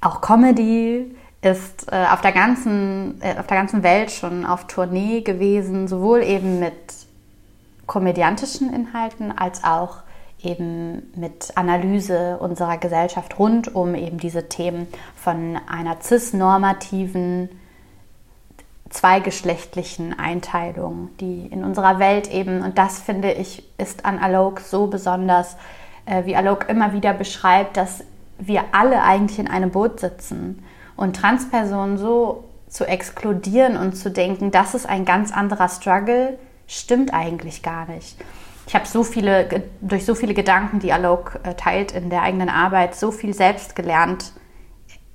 auch 0.01 0.21
Comedy, 0.21 1.13
ist 1.41 1.91
äh, 1.91 2.05
auf, 2.11 2.21
der 2.21 2.31
ganzen, 2.31 3.21
äh, 3.21 3.37
auf 3.37 3.47
der 3.47 3.57
ganzen 3.57 3.83
Welt 3.83 4.11
schon 4.11 4.45
auf 4.45 4.65
Tournee 4.67 5.21
gewesen, 5.21 5.87
sowohl 5.87 6.23
eben 6.23 6.59
mit 6.59 6.73
komödiantischen 7.85 8.73
Inhalten 8.73 9.37
als 9.37 9.63
auch 9.63 9.97
eben 10.41 11.11
mit 11.15 11.51
Analyse 11.55 12.37
unserer 12.37 12.77
Gesellschaft 12.77 13.37
rund 13.37 13.75
um 13.75 13.93
eben 13.93 14.17
diese 14.17 14.49
Themen 14.49 14.87
von 15.15 15.59
einer 15.67 15.97
cis-normativen, 16.01 17.49
zweigeschlechtlichen 18.89 20.17
Einteilung, 20.17 21.09
die 21.19 21.45
in 21.47 21.63
unserer 21.63 21.99
Welt 21.99 22.31
eben, 22.31 22.61
und 22.61 22.77
das 22.77 22.99
finde 22.99 23.33
ich, 23.33 23.63
ist 23.77 24.05
an 24.05 24.17
Alok 24.19 24.61
so 24.61 24.87
besonders, 24.87 25.57
äh, 26.05 26.25
wie 26.25 26.35
Alok 26.35 26.69
immer 26.69 26.93
wieder 26.93 27.13
beschreibt, 27.13 27.77
dass 27.77 28.03
wir 28.37 28.63
alle 28.71 29.01
eigentlich 29.03 29.39
in 29.39 29.47
einem 29.47 29.71
Boot 29.71 29.99
sitzen 29.99 30.63
und 30.95 31.15
Transpersonen 31.15 31.97
so 31.97 32.45
zu 32.67 32.85
exkludieren 32.85 33.77
und 33.77 33.95
zu 33.95 34.11
denken, 34.11 34.51
das 34.51 34.75
ist 34.75 34.87
ein 34.87 35.05
ganz 35.05 35.31
anderer 35.31 35.69
Struggle, 35.69 36.37
stimmt 36.67 37.13
eigentlich 37.13 37.63
gar 37.63 37.87
nicht. 37.87 38.17
Ich 38.67 38.73
habe 38.73 38.87
so 38.87 39.03
viele, 39.03 39.63
durch 39.81 40.05
so 40.05 40.15
viele 40.15 40.33
Gedanken, 40.33 40.79
die 40.79 40.91
Alok 40.91 41.39
äh, 41.43 41.53
teilt 41.53 41.91
in 41.91 42.09
der 42.09 42.23
eigenen 42.23 42.49
Arbeit, 42.49 42.95
so 42.95 43.11
viel 43.11 43.33
selbst 43.33 43.75
gelernt 43.75 44.33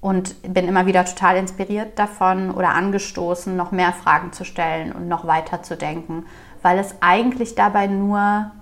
und 0.00 0.40
bin 0.42 0.68
immer 0.68 0.86
wieder 0.86 1.04
total 1.04 1.36
inspiriert 1.36 1.98
davon 1.98 2.50
oder 2.52 2.70
angestoßen, 2.70 3.54
noch 3.54 3.72
mehr 3.72 3.92
Fragen 3.92 4.32
zu 4.32 4.44
stellen 4.44 4.92
und 4.92 5.08
noch 5.08 5.26
weiter 5.26 5.62
zu 5.62 5.76
denken, 5.76 6.24
weil 6.62 6.78
es 6.78 6.94
eigentlich 7.00 7.54
dabei 7.54 7.86
nur 7.88 8.52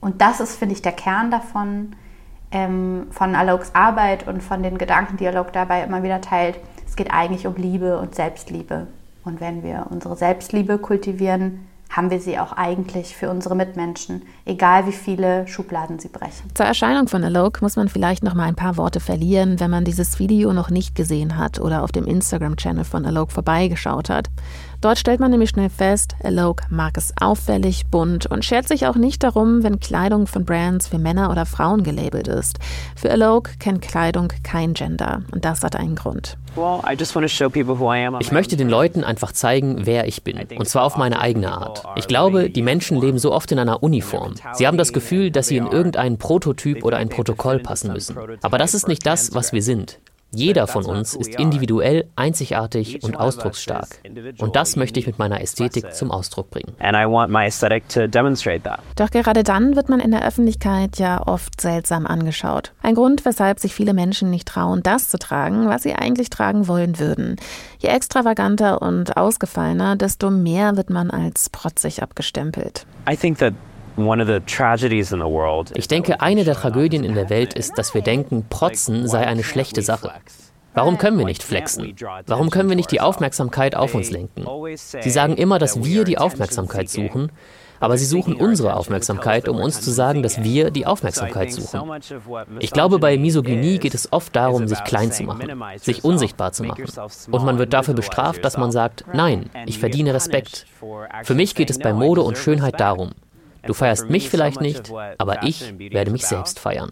und 0.00 0.20
das 0.20 0.40
ist, 0.40 0.56
finde 0.56 0.74
ich, 0.74 0.82
der 0.82 0.92
Kern 0.92 1.30
davon, 1.30 1.94
ähm, 2.50 3.06
von 3.10 3.34
Aloks 3.34 3.74
Arbeit 3.74 4.26
und 4.26 4.42
von 4.42 4.62
den 4.62 4.78
Gedanken, 4.78 5.16
die 5.16 5.26
Alok 5.26 5.52
dabei 5.52 5.82
immer 5.82 6.02
wieder 6.02 6.20
teilt. 6.20 6.58
Es 6.86 6.96
geht 6.96 7.12
eigentlich 7.12 7.46
um 7.46 7.54
Liebe 7.56 7.98
und 7.98 8.14
Selbstliebe. 8.14 8.88
Und 9.24 9.40
wenn 9.40 9.62
wir 9.62 9.86
unsere 9.90 10.16
Selbstliebe 10.16 10.78
kultivieren, 10.78 11.66
haben 11.90 12.10
wir 12.10 12.20
sie 12.20 12.38
auch 12.38 12.52
eigentlich 12.52 13.16
für 13.16 13.30
unsere 13.30 13.56
Mitmenschen, 13.56 14.22
egal 14.44 14.86
wie 14.86 14.92
viele 14.92 15.46
Schubladen 15.48 15.98
sie 15.98 16.08
brechen. 16.08 16.48
Zur 16.54 16.66
Erscheinung 16.66 17.08
von 17.08 17.24
Alok 17.24 17.62
muss 17.62 17.74
man 17.74 17.88
vielleicht 17.88 18.22
noch 18.22 18.34
mal 18.34 18.44
ein 18.44 18.54
paar 18.54 18.76
Worte 18.76 19.00
verlieren, 19.00 19.58
wenn 19.58 19.72
man 19.72 19.84
dieses 19.84 20.20
Video 20.20 20.52
noch 20.52 20.70
nicht 20.70 20.94
gesehen 20.94 21.36
hat 21.36 21.58
oder 21.60 21.82
auf 21.82 21.90
dem 21.90 22.06
Instagram-Channel 22.06 22.84
von 22.84 23.04
Alok 23.04 23.32
vorbeigeschaut 23.32 24.08
hat. 24.08 24.28
Dort 24.80 24.98
stellt 24.98 25.20
man 25.20 25.30
nämlich 25.30 25.50
schnell 25.50 25.68
fest, 25.68 26.16
Alok 26.22 26.62
mag 26.70 26.96
es 26.96 27.12
auffällig, 27.20 27.86
bunt 27.90 28.24
und 28.24 28.46
schert 28.46 28.66
sich 28.66 28.86
auch 28.86 28.94
nicht 28.94 29.22
darum, 29.22 29.62
wenn 29.62 29.78
Kleidung 29.78 30.26
von 30.26 30.46
Brands 30.46 30.88
für 30.88 30.98
Männer 30.98 31.30
oder 31.30 31.44
Frauen 31.44 31.82
gelabelt 31.82 32.28
ist. 32.28 32.58
Für 32.96 33.10
Alok 33.10 33.58
kennt 33.58 33.82
Kleidung 33.82 34.32
kein 34.42 34.72
Gender 34.72 35.22
und 35.32 35.44
das 35.44 35.62
hat 35.62 35.76
einen 35.76 35.96
Grund. 35.96 36.38
Ich 38.20 38.32
möchte 38.32 38.56
den 38.56 38.68
Leuten 38.70 39.04
einfach 39.04 39.32
zeigen, 39.32 39.84
wer 39.84 40.08
ich 40.08 40.24
bin. 40.24 40.40
Und 40.58 40.66
zwar 40.66 40.84
auf 40.84 40.96
meine 40.96 41.20
eigene 41.20 41.52
Art. 41.52 41.84
Ich 41.96 42.08
glaube, 42.08 42.48
die 42.48 42.62
Menschen 42.62 42.98
leben 42.98 43.18
so 43.18 43.32
oft 43.32 43.52
in 43.52 43.58
einer 43.58 43.82
Uniform. 43.82 44.34
Sie 44.54 44.66
haben 44.66 44.78
das 44.78 44.94
Gefühl, 44.94 45.30
dass 45.30 45.48
sie 45.48 45.58
in 45.58 45.66
irgendeinen 45.66 46.16
Prototyp 46.16 46.84
oder 46.84 46.96
ein 46.96 47.10
Protokoll 47.10 47.58
passen 47.58 47.92
müssen. 47.92 48.16
Aber 48.40 48.56
das 48.56 48.72
ist 48.72 48.88
nicht 48.88 49.04
das, 49.06 49.34
was 49.34 49.52
wir 49.52 49.62
sind. 49.62 50.00
Jeder 50.32 50.66
von 50.66 50.84
uns 50.84 51.14
ist 51.14 51.34
individuell, 51.34 52.08
einzigartig 52.14 53.02
und 53.02 53.16
ausdrucksstark. 53.16 53.88
Und 54.38 54.54
das 54.56 54.76
möchte 54.76 55.00
ich 55.00 55.06
mit 55.06 55.18
meiner 55.18 55.40
Ästhetik 55.40 55.92
zum 55.92 56.10
Ausdruck 56.10 56.50
bringen. 56.50 56.74
Doch 58.96 59.10
gerade 59.10 59.42
dann 59.42 59.76
wird 59.76 59.88
man 59.88 60.00
in 60.00 60.10
der 60.10 60.26
Öffentlichkeit 60.26 60.98
ja 60.98 61.26
oft 61.26 61.60
seltsam 61.60 62.06
angeschaut. 62.06 62.72
Ein 62.82 62.94
Grund, 62.94 63.24
weshalb 63.24 63.58
sich 63.58 63.74
viele 63.74 63.92
Menschen 63.92 64.30
nicht 64.30 64.46
trauen, 64.46 64.82
das 64.82 65.08
zu 65.08 65.18
tragen, 65.18 65.68
was 65.68 65.82
sie 65.82 65.94
eigentlich 65.94 66.30
tragen 66.30 66.68
wollen 66.68 66.98
würden. 66.98 67.36
Je 67.78 67.88
extravaganter 67.88 68.82
und 68.82 69.16
ausgefallener, 69.16 69.96
desto 69.96 70.30
mehr 70.30 70.76
wird 70.76 70.90
man 70.90 71.10
als 71.10 71.50
protzig 71.50 72.02
abgestempelt. 72.02 72.86
I 73.08 73.16
think 73.16 73.38
that 73.38 73.54
ich 75.74 75.88
denke, 75.88 76.20
eine 76.20 76.44
der 76.44 76.54
Tragödien 76.54 77.04
in 77.04 77.14
der 77.14 77.30
Welt 77.30 77.54
ist, 77.54 77.78
dass 77.78 77.94
wir 77.94 78.02
denken, 78.02 78.46
Protzen 78.48 79.06
sei 79.08 79.26
eine 79.26 79.44
schlechte 79.44 79.82
Sache. 79.82 80.12
Warum 80.74 80.98
können 80.98 81.18
wir 81.18 81.24
nicht 81.24 81.42
flexen? 81.42 81.94
Warum 82.26 82.50
können 82.50 82.68
wir 82.68 82.76
nicht 82.76 82.92
die 82.92 83.00
Aufmerksamkeit 83.00 83.74
auf 83.74 83.94
uns 83.94 84.10
lenken? 84.10 84.44
Sie 84.76 85.10
sagen 85.10 85.36
immer, 85.36 85.58
dass 85.58 85.84
wir 85.84 86.04
die 86.04 86.18
Aufmerksamkeit 86.18 86.88
suchen, 86.88 87.32
aber 87.80 87.96
sie 87.96 88.04
suchen 88.04 88.34
unsere 88.34 88.76
Aufmerksamkeit, 88.76 89.48
um 89.48 89.56
uns 89.56 89.80
zu 89.80 89.90
sagen, 89.90 90.22
dass 90.22 90.44
wir 90.44 90.70
die 90.70 90.86
Aufmerksamkeit 90.86 91.50
suchen. 91.50 91.90
Ich 92.60 92.70
glaube, 92.70 92.98
bei 92.98 93.16
Misogynie 93.16 93.78
geht 93.78 93.94
es 93.94 94.12
oft 94.12 94.36
darum, 94.36 94.68
sich 94.68 94.84
klein 94.84 95.10
zu 95.10 95.24
machen, 95.24 95.50
sich 95.78 96.04
unsichtbar 96.04 96.52
zu 96.52 96.64
machen. 96.64 96.84
Und 97.30 97.44
man 97.44 97.58
wird 97.58 97.72
dafür 97.72 97.94
bestraft, 97.94 98.44
dass 98.44 98.58
man 98.58 98.70
sagt, 98.70 99.04
nein, 99.12 99.50
ich 99.66 99.78
verdiene 99.78 100.14
Respekt. 100.14 100.66
Für 101.24 101.34
mich 101.34 101.54
geht 101.54 101.70
es 101.70 101.78
bei 101.78 101.94
Mode 101.94 102.20
und 102.20 102.36
Schönheit 102.36 102.78
darum, 102.78 103.12
Du 103.66 103.74
feierst 103.74 104.08
mich 104.10 104.30
vielleicht 104.30 104.60
nicht, 104.60 104.92
aber 105.18 105.42
ich 105.44 105.74
werde 105.78 106.10
mich 106.10 106.26
selbst 106.26 106.58
feiern. 106.58 106.90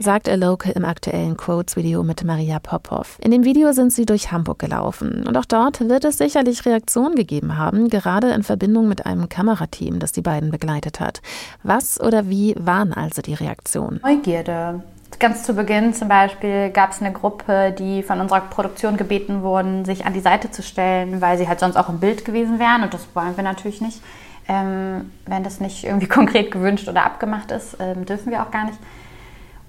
Sagt 0.00 0.28
Alok 0.28 0.66
im 0.66 0.84
aktuellen 0.84 1.36
Quotes-Video 1.36 2.02
mit 2.02 2.24
Maria 2.24 2.58
Popov. 2.58 3.18
In 3.20 3.30
dem 3.30 3.44
Video 3.44 3.72
sind 3.72 3.92
sie 3.92 4.06
durch 4.06 4.32
Hamburg 4.32 4.58
gelaufen. 4.58 5.26
Und 5.26 5.36
auch 5.36 5.44
dort 5.44 5.80
wird 5.80 6.04
es 6.04 6.18
sicherlich 6.18 6.64
Reaktionen 6.66 7.14
gegeben 7.14 7.56
haben, 7.56 7.88
gerade 7.88 8.30
in 8.30 8.42
Verbindung 8.42 8.88
mit 8.88 9.06
einem 9.06 9.28
Kamerateam, 9.28 9.98
das 9.98 10.12
die 10.12 10.22
beiden 10.22 10.50
begleitet 10.50 11.00
hat. 11.00 11.22
Was 11.62 12.00
oder 12.00 12.28
wie 12.28 12.54
waren 12.58 12.92
also 12.92 13.22
die 13.22 13.34
Reaktionen? 13.34 14.00
Neugierde 14.02 14.82
ganz 15.18 15.44
zu 15.44 15.54
Beginn 15.54 15.94
zum 15.94 16.08
Beispiel 16.08 16.70
gab 16.70 16.90
es 16.90 17.00
eine 17.00 17.12
Gruppe, 17.12 17.74
die 17.78 18.02
von 18.02 18.20
unserer 18.20 18.40
Produktion 18.40 18.96
gebeten 18.96 19.42
wurden, 19.42 19.84
sich 19.84 20.06
an 20.06 20.12
die 20.12 20.20
Seite 20.20 20.50
zu 20.50 20.62
stellen, 20.62 21.20
weil 21.20 21.38
sie 21.38 21.48
halt 21.48 21.60
sonst 21.60 21.76
auch 21.76 21.88
im 21.88 22.00
Bild 22.00 22.24
gewesen 22.24 22.58
wären. 22.58 22.82
Und 22.82 22.94
das 22.94 23.06
wollen 23.14 23.36
wir 23.36 23.44
natürlich 23.44 23.80
nicht. 23.80 24.02
Ähm, 24.48 25.10
wenn 25.26 25.42
das 25.42 25.60
nicht 25.60 25.84
irgendwie 25.84 26.06
konkret 26.08 26.50
gewünscht 26.50 26.88
oder 26.88 27.04
abgemacht 27.04 27.50
ist, 27.50 27.76
ähm, 27.80 28.04
dürfen 28.04 28.30
wir 28.30 28.42
auch 28.42 28.50
gar 28.50 28.64
nicht. 28.64 28.78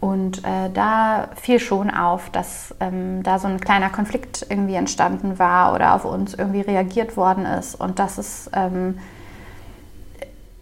Und 0.02 0.40
äh, 0.46 0.70
da 0.74 1.30
fiel 1.36 1.60
schon 1.60 1.90
auf, 1.90 2.30
dass 2.30 2.76
ähm, 2.80 3.24
da 3.24 3.40
so 3.40 3.48
ein 3.48 3.60
kleiner 3.60 3.90
Konflikt 3.90 4.46
irgendwie 4.50 4.76
entstanden 4.76 5.40
war 5.40 5.74
oder 5.74 5.96
auf 5.96 6.06
uns 6.06 6.34
irgendwie 6.34 6.62
reagiert 6.62 7.18
worden 7.18 7.46
ist. 7.46 7.76
Und 7.76 7.98
das 7.98 8.18
ist 8.18 8.52
ähm, 8.54 9.00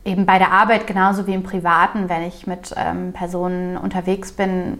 eben 0.06 0.26
bei 0.26 0.38
der 0.38 0.52
Arbeit 0.52 0.88
genauso 0.88 1.28
wie 1.28 1.34
im 1.34 1.44
Privaten, 1.44 2.10
wenn 2.10 2.24
ich 2.24 2.48
mit 2.48 2.74
ähm, 2.78 3.13
Personen 3.13 3.78
unterwegs 3.78 4.32
bin, 4.32 4.80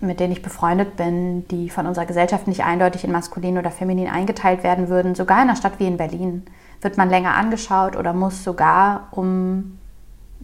mit 0.00 0.20
denen 0.20 0.32
ich 0.32 0.42
befreundet 0.42 0.96
bin, 0.96 1.46
die 1.48 1.68
von 1.70 1.86
unserer 1.86 2.06
Gesellschaft 2.06 2.46
nicht 2.48 2.64
eindeutig 2.64 3.04
in 3.04 3.12
maskulin 3.12 3.58
oder 3.58 3.70
feminin 3.70 4.08
eingeteilt 4.08 4.62
werden 4.62 4.88
würden, 4.88 5.14
sogar 5.14 5.42
in 5.42 5.48
einer 5.48 5.56
Stadt 5.56 5.78
wie 5.78 5.86
in 5.86 5.96
Berlin, 5.96 6.44
wird 6.80 6.96
man 6.96 7.10
länger 7.10 7.34
angeschaut 7.34 7.96
oder 7.96 8.12
muss 8.12 8.42
sogar, 8.42 9.08
um 9.10 9.78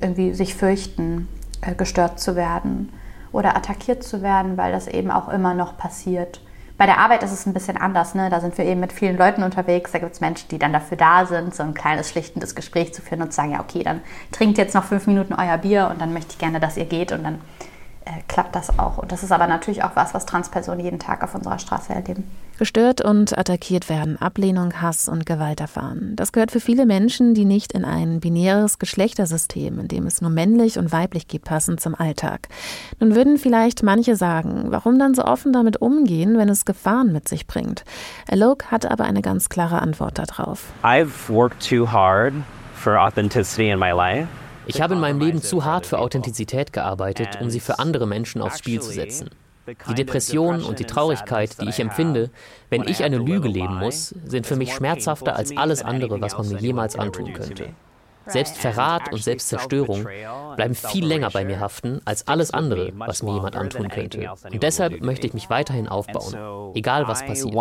irgendwie 0.01 0.35
sich 0.35 0.55
fürchten, 0.55 1.29
äh, 1.63 1.75
gestört 1.75 2.21
zu 2.21 2.37
werden 2.37 2.93
oder 3.33 3.57
attackiert 3.57 4.03
zu 4.03 4.23
werden, 4.23 4.57
weil 4.57 4.73
das 4.73 4.89
eben 4.89 5.11
auch 5.11 5.29
immer 5.29 5.55
noch 5.55 5.79
passiert. 5.79 6.41
Bei 6.79 6.85
der 6.85 6.99
Arbeit 6.99 7.23
ist 7.23 7.33
es 7.33 7.47
ein 7.47 7.55
bisschen 7.55 7.77
anders. 7.77 8.15
Ne? 8.15 8.29
Da 8.29 8.41
sind 8.41 8.57
wir 8.59 8.65
eben 8.65 8.81
mit 8.81 8.93
vielen 8.93 9.17
Leuten 9.17 9.43
unterwegs. 9.43 9.93
Da 9.93 9.99
gibt 9.99 10.13
es 10.13 10.21
Menschen, 10.21 10.49
die 10.49 10.59
dann 10.59 10.73
dafür 10.73 10.97
da 10.97 11.25
sind, 11.25 11.55
so 11.55 11.63
ein 11.63 11.75
kleines, 11.75 12.11
schlichtendes 12.11 12.55
Gespräch 12.55 12.93
zu 12.93 13.01
führen 13.01 13.23
und 13.23 13.33
zu 13.33 13.37
sagen, 13.37 13.53
ja, 13.53 13.61
okay, 13.61 13.83
dann 13.83 14.03
trinkt 14.31 14.59
jetzt 14.59 14.75
noch 14.75 14.85
fünf 14.85 15.07
Minuten 15.07 15.33
euer 15.33 15.57
Bier 15.59 15.89
und 15.91 16.01
dann 16.01 16.13
möchte 16.13 16.33
ich 16.33 16.39
gerne, 16.39 16.61
dass 16.61 16.77
ihr 16.77 16.85
geht 16.85 17.13
und 17.13 17.25
dann 17.25 17.41
äh, 18.05 18.11
klappt 18.29 18.55
das 18.55 18.79
auch. 18.79 18.99
Und 18.99 19.11
das 19.11 19.23
ist 19.23 19.33
aber 19.33 19.47
natürlich 19.47 19.85
auch 19.85 19.97
was, 19.97 20.13
was 20.13 20.27
Transpersonen 20.27 20.81
jeden 20.81 20.99
Tag 20.99 21.25
auf 21.25 21.35
unserer 21.35 21.59
Straße 21.59 21.95
erleben. 21.95 22.31
Gestört 22.59 23.03
und 23.03 23.37
attackiert 23.37 23.91
werden, 23.91 24.17
Ablehnung, 24.17 24.81
Hass 24.81 25.11
und 25.11 25.27
Gewalt 25.27 25.61
erfahren. 25.61 26.15
Das 26.17 26.33
gehört 26.33 26.51
für 26.51 26.61
viele 26.61 26.87
Menschen, 26.87 27.35
die 27.35 27.45
nicht 27.45 27.73
in 27.73 27.85
ein 27.85 28.21
binäres 28.21 28.79
Geschlechtersystem, 28.79 29.79
in 29.79 29.89
dem 29.89 30.07
es 30.07 30.23
nur 30.23 30.31
männlich 30.31 30.79
und 30.79 30.91
weiblich 30.91 31.29
gibt, 31.29 31.45
passen, 31.45 31.77
zum 31.77 31.95
Alltag. 31.95 32.49
Nun 32.99 33.15
würden 33.15 33.37
vielleicht 33.37 33.83
manche 33.83 34.17
sagen, 34.17 34.69
warum 34.69 34.99
dann 34.99 35.15
so 35.15 35.25
offen 35.25 35.53
damit 35.53 35.83
umgehen, 35.83 36.39
wenn 36.39 36.49
es 36.49 36.65
Gefahren 36.65 37.13
mit 37.13 37.29
sich 37.29 37.47
bringt. 37.47 37.85
Alok 38.31 38.71
hat 38.71 38.91
aber 38.91 39.05
eine 39.05 39.21
ganz 39.21 39.51
klare 39.51 39.83
Antwort 39.83 40.19
darauf. 40.19 40.73
I've 40.83 41.29
worked 41.29 41.69
too 41.69 41.93
hard 41.93 42.33
for 42.75 42.99
authenticity 42.99 43.69
in 43.69 43.79
my 43.79 43.91
life. 43.91 44.29
Ich 44.67 44.81
habe 44.81 44.95
in 44.95 45.01
meinem 45.01 45.21
Leben 45.21 45.43
zu 45.43 45.65
hart 45.65 45.87
für 45.87 45.99
Authentizität 45.99 46.73
gearbeitet, 46.73 47.39
um 47.41 47.51
sie 47.51 47.61
für 47.61 47.79
andere 47.79 48.07
Menschen 48.07 48.41
aufs 48.41 48.59
Spiel 48.59 48.81
zu 48.81 48.93
setzen. 48.93 49.29
Die 49.89 49.95
Depression 49.95 50.63
und 50.63 50.79
die 50.79 50.85
Traurigkeit, 50.85 51.61
die 51.61 51.69
ich 51.69 51.81
empfinde, 51.81 52.31
wenn 52.71 52.85
ich 52.85 53.03
eine 53.03 53.19
Lüge 53.19 53.49
leben 53.49 53.79
muss, 53.79 54.15
sind 54.25 54.47
für 54.47 54.57
mich 54.57 54.73
schmerzhafter 54.73 55.37
als 55.37 55.57
alles 55.57 55.83
andere, 55.83 56.21
was 56.21 56.37
man 56.37 56.49
mir 56.49 56.59
jemals 56.59 56.97
antun 56.97 57.33
könnte. 57.33 57.71
Selbst 58.29 58.59
Verrat 58.59 59.13
und 59.13 59.23
Selbstzerstörung 59.23 60.07
bleiben 60.57 60.75
viel 60.75 61.07
länger 61.07 61.31
bei 61.31 61.45
mir 61.45 61.61
haften 61.61 62.01
als 62.05 62.27
alles 62.27 62.51
andere, 62.53 62.93
was 62.97 63.23
mir 63.23 63.35
jemand 63.35 63.57
antun 63.57 63.89
könnte. 63.89 64.29
Und 64.53 64.63
deshalb 64.63 65.01
möchte 65.01 65.27
ich 65.27 65.35
mich 65.35 65.49
weiterhin 65.49 65.89
aufbauen, 65.89 66.73
egal 66.75 67.07
was 67.07 67.25
passiert. 67.25 67.55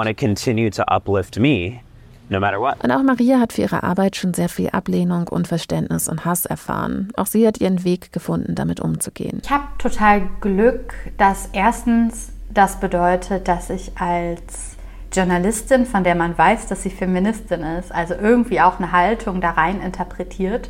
No 2.29 2.39
matter 2.39 2.59
what. 2.59 2.83
Und 2.83 2.91
auch 2.91 3.03
Maria 3.03 3.39
hat 3.39 3.53
für 3.53 3.61
ihre 3.61 3.83
Arbeit 3.83 4.15
schon 4.15 4.33
sehr 4.33 4.49
viel 4.49 4.69
Ablehnung, 4.69 5.27
Unverständnis 5.27 6.09
und 6.09 6.25
Hass 6.25 6.45
erfahren. 6.45 7.09
Auch 7.15 7.27
sie 7.27 7.45
hat 7.45 7.61
ihren 7.61 7.83
Weg 7.83 8.11
gefunden, 8.11 8.55
damit 8.55 8.79
umzugehen. 8.79 9.41
Ich 9.43 9.51
habe 9.51 9.65
total 9.77 10.23
Glück, 10.41 10.93
dass 11.17 11.49
erstens 11.53 12.31
das 12.49 12.79
bedeutet, 12.79 13.47
dass 13.47 13.69
ich 13.69 13.91
als 13.99 14.75
Journalistin, 15.13 15.85
von 15.85 16.03
der 16.03 16.15
man 16.15 16.37
weiß, 16.37 16.67
dass 16.67 16.83
sie 16.83 16.89
Feministin 16.89 17.61
ist, 17.61 17.91
also 17.91 18.15
irgendwie 18.15 18.59
auch 18.59 18.79
eine 18.79 18.91
Haltung 18.91 19.39
da 19.39 19.51
rein 19.51 19.81
interpretiert, 19.81 20.69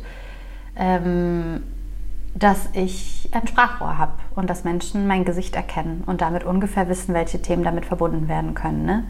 ähm, 0.76 1.62
dass 2.34 2.68
ich 2.74 3.30
ein 3.32 3.46
Sprachrohr 3.46 3.96
habe 3.96 4.12
und 4.34 4.50
dass 4.50 4.62
Menschen 4.62 5.06
mein 5.06 5.24
Gesicht 5.24 5.56
erkennen 5.56 6.04
und 6.04 6.20
damit 6.20 6.44
ungefähr 6.44 6.88
wissen, 6.88 7.14
welche 7.14 7.40
Themen 7.40 7.64
damit 7.64 7.86
verbunden 7.86 8.28
werden 8.28 8.54
können. 8.54 8.84
Ne? 8.84 9.04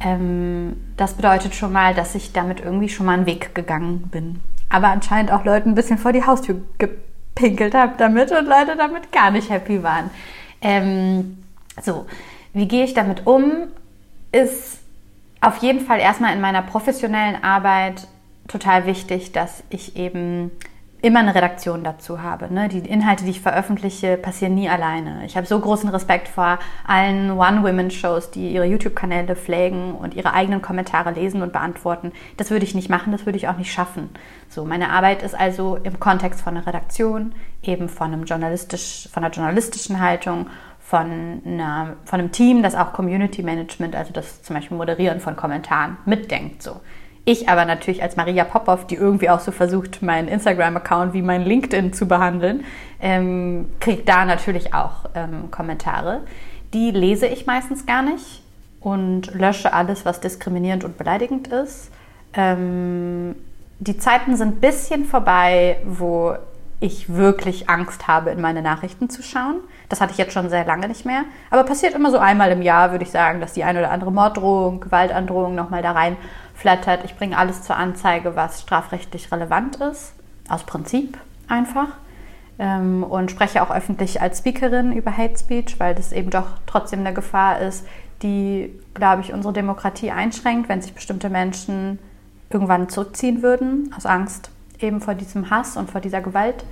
Ähm, 0.00 0.76
das 0.96 1.14
bedeutet 1.14 1.54
schon 1.54 1.72
mal, 1.72 1.94
dass 1.94 2.14
ich 2.14 2.32
damit 2.32 2.60
irgendwie 2.60 2.88
schon 2.88 3.06
mal 3.06 3.14
einen 3.14 3.26
Weg 3.26 3.54
gegangen 3.54 4.08
bin. 4.10 4.40
Aber 4.68 4.88
anscheinend 4.88 5.32
auch 5.32 5.44
Leuten 5.44 5.70
ein 5.70 5.74
bisschen 5.74 5.98
vor 5.98 6.12
die 6.12 6.24
Haustür 6.24 6.60
gepinkelt 6.78 7.74
habe 7.74 7.94
damit 7.98 8.30
und 8.32 8.46
Leute 8.46 8.76
damit 8.76 9.12
gar 9.12 9.30
nicht 9.30 9.50
happy 9.50 9.82
waren. 9.82 10.10
Ähm, 10.60 11.38
so, 11.82 12.06
wie 12.52 12.68
gehe 12.68 12.84
ich 12.84 12.94
damit 12.94 13.26
um? 13.26 13.68
Ist 14.32 14.78
auf 15.40 15.58
jeden 15.58 15.80
Fall 15.80 16.00
erstmal 16.00 16.34
in 16.34 16.40
meiner 16.40 16.62
professionellen 16.62 17.42
Arbeit 17.42 18.08
total 18.48 18.86
wichtig, 18.86 19.32
dass 19.32 19.62
ich 19.70 19.96
eben 19.96 20.50
immer 21.06 21.20
eine 21.20 21.34
Redaktion 21.34 21.84
dazu 21.84 22.22
habe. 22.22 22.52
Ne? 22.52 22.68
Die 22.68 22.80
Inhalte, 22.80 23.24
die 23.24 23.30
ich 23.30 23.40
veröffentliche, 23.40 24.16
passieren 24.16 24.54
nie 24.54 24.68
alleine. 24.68 25.24
Ich 25.24 25.36
habe 25.36 25.46
so 25.46 25.58
großen 25.58 25.88
Respekt 25.90 26.26
vor 26.26 26.58
allen 26.86 27.30
One-Women-Shows, 27.30 28.32
die 28.32 28.50
ihre 28.52 28.64
YouTube-Kanäle 28.64 29.36
pflegen 29.36 29.94
und 29.94 30.14
ihre 30.14 30.32
eigenen 30.32 30.62
Kommentare 30.62 31.12
lesen 31.12 31.42
und 31.42 31.52
beantworten. 31.52 32.12
Das 32.36 32.50
würde 32.50 32.64
ich 32.64 32.74
nicht 32.74 32.90
machen, 32.90 33.12
das 33.12 33.24
würde 33.24 33.38
ich 33.38 33.46
auch 33.46 33.56
nicht 33.56 33.72
schaffen. 33.72 34.10
So, 34.48 34.64
meine 34.64 34.90
Arbeit 34.90 35.22
ist 35.22 35.38
also 35.38 35.76
im 35.76 36.00
Kontext 36.00 36.40
von 36.40 36.56
einer 36.56 36.66
Redaktion, 36.66 37.34
eben 37.62 37.88
von, 37.88 38.12
einem 38.12 38.24
journalistisch, 38.24 39.08
von 39.12 39.24
einer 39.24 39.32
journalistischen 39.32 40.00
Haltung, 40.00 40.48
von, 40.80 41.42
einer, 41.44 41.96
von 42.04 42.20
einem 42.20 42.32
Team, 42.32 42.62
das 42.62 42.74
auch 42.74 42.92
Community 42.92 43.42
Management, 43.42 43.94
also 43.94 44.12
das 44.12 44.42
zum 44.42 44.54
Beispiel 44.56 44.76
Moderieren 44.76 45.20
von 45.20 45.36
Kommentaren 45.36 45.98
mitdenkt. 46.04 46.62
So. 46.62 46.80
Ich 47.28 47.48
aber 47.48 47.64
natürlich 47.64 48.04
als 48.04 48.14
Maria 48.14 48.44
Popov, 48.44 48.86
die 48.86 48.94
irgendwie 48.94 49.28
auch 49.28 49.40
so 49.40 49.50
versucht, 49.50 50.00
meinen 50.00 50.28
Instagram-Account 50.28 51.12
wie 51.12 51.22
mein 51.22 51.42
LinkedIn 51.42 51.92
zu 51.92 52.06
behandeln, 52.06 52.64
ähm, 53.00 53.68
kriege 53.80 54.04
da 54.04 54.24
natürlich 54.24 54.72
auch 54.72 55.06
ähm, 55.16 55.50
Kommentare. 55.50 56.20
Die 56.72 56.92
lese 56.92 57.26
ich 57.26 57.44
meistens 57.44 57.84
gar 57.84 58.02
nicht 58.02 58.42
und 58.80 59.34
lösche 59.34 59.72
alles, 59.72 60.04
was 60.04 60.20
diskriminierend 60.20 60.84
und 60.84 60.98
beleidigend 60.98 61.48
ist. 61.48 61.90
Ähm, 62.32 63.34
die 63.80 63.98
Zeiten 63.98 64.36
sind 64.36 64.58
ein 64.58 64.60
bisschen 64.60 65.04
vorbei, 65.04 65.78
wo 65.84 66.36
ich 66.78 67.12
wirklich 67.12 67.68
Angst 67.68 68.06
habe, 68.06 68.30
in 68.30 68.40
meine 68.40 68.62
Nachrichten 68.62 69.10
zu 69.10 69.24
schauen. 69.24 69.56
Das 69.88 70.00
hatte 70.00 70.12
ich 70.12 70.18
jetzt 70.18 70.32
schon 70.32 70.50
sehr 70.50 70.64
lange 70.64 70.86
nicht 70.86 71.04
mehr. 71.06 71.24
Aber 71.50 71.64
passiert 71.64 71.94
immer 71.94 72.12
so 72.12 72.18
einmal 72.18 72.52
im 72.52 72.62
Jahr, 72.62 72.92
würde 72.92 73.04
ich 73.04 73.10
sagen, 73.10 73.40
dass 73.40 73.54
die 73.54 73.64
eine 73.64 73.80
oder 73.80 73.90
andere 73.90 74.12
Morddrohung, 74.12 74.80
Gewaltandrohung 74.80 75.56
nochmal 75.56 75.82
da 75.82 75.92
rein 75.92 76.16
flattert. 76.56 77.04
Ich 77.04 77.16
bringe 77.16 77.38
alles 77.38 77.62
zur 77.62 77.76
Anzeige, 77.76 78.34
was 78.34 78.62
strafrechtlich 78.62 79.30
relevant 79.30 79.76
ist. 79.76 80.14
Aus 80.48 80.64
Prinzip 80.64 81.18
einfach. 81.48 81.88
ähm, 82.58 83.02
und 83.02 83.30
spreche 83.30 83.62
auch 83.62 83.70
öffentlich 83.70 84.20
als 84.20 84.38
Speakerin 84.38 84.92
über 84.92 85.16
Hate 85.16 85.38
Speech, 85.38 85.78
weil 85.78 85.94
das 85.94 86.12
eben 86.12 86.30
doch 86.30 86.46
trotzdem 86.66 87.00
eine 87.00 87.12
Gefahr 87.12 87.60
ist, 87.60 87.86
die, 88.22 88.72
glaube 88.94 89.22
ich, 89.22 89.32
unsere 89.32 89.52
Demokratie 89.52 90.10
einschränkt, 90.10 90.68
wenn 90.68 90.80
sich 90.80 90.94
bestimmte 90.94 91.28
Menschen 91.28 91.98
irgendwann 92.48 92.88
zurückziehen 92.88 93.42
würden, 93.42 93.92
aus 93.96 94.06
Angst 94.06 94.50
eben 94.80 95.00
vor 95.00 95.14
diesem 95.14 95.50
Hass 95.50 95.76
und 95.76 95.90
vor 95.90 96.00
dieser 96.00 96.20
Gewalt. 96.20 96.64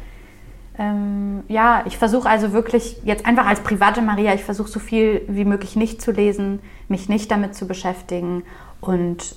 Ähm, 0.79 1.43
ja, 1.49 1.83
ich 1.85 1.99
versuche 1.99 2.29
also 2.29 2.53
wirklich 2.53 2.99
jetzt 3.05 3.27
einfach 3.27 3.47
als 3.47 3.61
private 3.61 4.03
Maria, 4.03 4.35
ich 4.35 4.43
versuche 4.43 4.69
so 4.69 4.81
viel 4.81 5.23
wie 5.29 5.45
möglich 5.45 5.77
nicht 5.77 6.01
zu 6.01 6.11
lesen, 6.11 6.61
mich 6.89 7.09
nicht 7.09 7.31
damit 7.31 7.55
zu 7.55 7.67
beschäftigen 7.67 8.43
und 8.81 9.37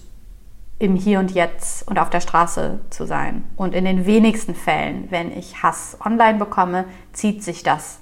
im 0.80 0.96
Hier 0.96 1.20
und 1.20 1.32
Jetzt 1.32 1.88
und 1.88 2.00
auf 2.00 2.10
der 2.10 2.22
Straße 2.22 2.80
zu 2.90 3.06
sein. 3.06 3.44
Und 3.56 3.74
in 3.74 3.86
den 3.86 4.06
wenigsten 4.06 4.56
Fällen, 4.56 5.08
wenn 5.10 5.36
ich 5.36 5.64
Hass 5.64 5.98
online 6.04 6.38
bekomme, 6.38 6.86
zieht 7.14 7.44
sich 7.44 7.64
das 7.64 8.00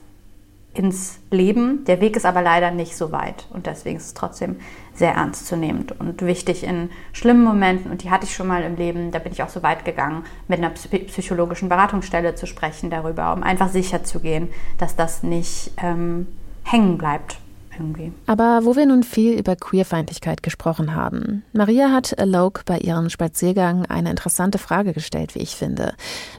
ins 0.74 1.20
Leben. 1.32 1.86
Der 1.86 2.02
Weg 2.02 2.18
ist 2.18 2.26
aber 2.26 2.42
leider 2.42 2.72
nicht 2.72 2.98
so 2.98 3.14
weit 3.14 3.48
und 3.54 3.66
deswegen 3.66 3.96
ist 3.96 4.08
es 4.08 4.14
trotzdem 4.14 4.58
sehr 4.94 5.14
ernstzunehmend 5.14 5.98
und 6.00 6.22
wichtig 6.22 6.66
in 6.66 6.90
schlimmen 7.14 7.46
Momenten, 7.46 7.92
und 7.92 8.04
die 8.04 8.12
hatte 8.12 8.26
ich 8.26 8.36
schon 8.36 8.48
mal 8.48 8.64
im 8.64 8.76
Leben, 8.76 9.12
da 9.12 9.20
bin 9.20 9.32
ich 9.32 9.42
auch 9.42 9.50
so 9.50 9.64
weit 9.64 9.86
gegangen, 9.86 10.26
mit 10.50 10.60
einer 10.60 10.72
psychologischen 10.72 11.70
Beratungsstelle 11.70 12.36
zu 12.36 12.46
sprechen 12.46 12.90
darüber, 12.90 13.34
um 13.34 13.42
einfach 13.42 13.70
sicher 13.70 14.04
zu 14.04 14.20
gehen, 14.20 14.50
dass 14.78 14.98
das 14.98 15.24
nicht 15.24 15.72
ähm, 15.82 16.28
hängen 16.64 16.98
bleibt 16.98 17.38
irgendwie. 17.78 18.12
Aber 18.26 18.62
wo 18.64 18.76
wir 18.76 18.86
nun 18.86 19.04
viel 19.04 19.38
über 19.38 19.56
Queerfeindlichkeit 19.56 20.44
gesprochen 20.44 20.96
haben, 20.96 21.44
Maria 21.54 21.92
hat 21.92 22.18
Alok 22.20 22.64
bei 22.66 22.80
ihrem 22.80 23.10
Spaziergang 23.10 23.86
eine 23.86 24.10
interessante 24.10 24.58
Frage 24.58 24.94
gestellt, 24.94 25.36
wie 25.36 25.40
ich 25.40 25.56
finde. 25.56 25.94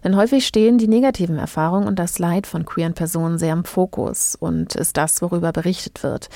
Denn 0.04 0.16
häufig 0.16 0.46
stehen 0.46 0.78
die 0.78 0.88
negativen 0.88 1.38
Erfahrungen 1.38 1.88
und 1.88 1.98
das 1.98 2.18
Leid 2.18 2.46
von 2.46 2.64
queeren 2.64 2.94
Personen 2.94 3.38
sehr 3.38 3.52
im 3.52 3.64
Fokus 3.64 4.34
und 4.34 4.74
ist 4.74 4.96
das, 4.96 5.22
worüber 5.22 5.52
berichtet 5.52 6.02
wird. 6.02 6.28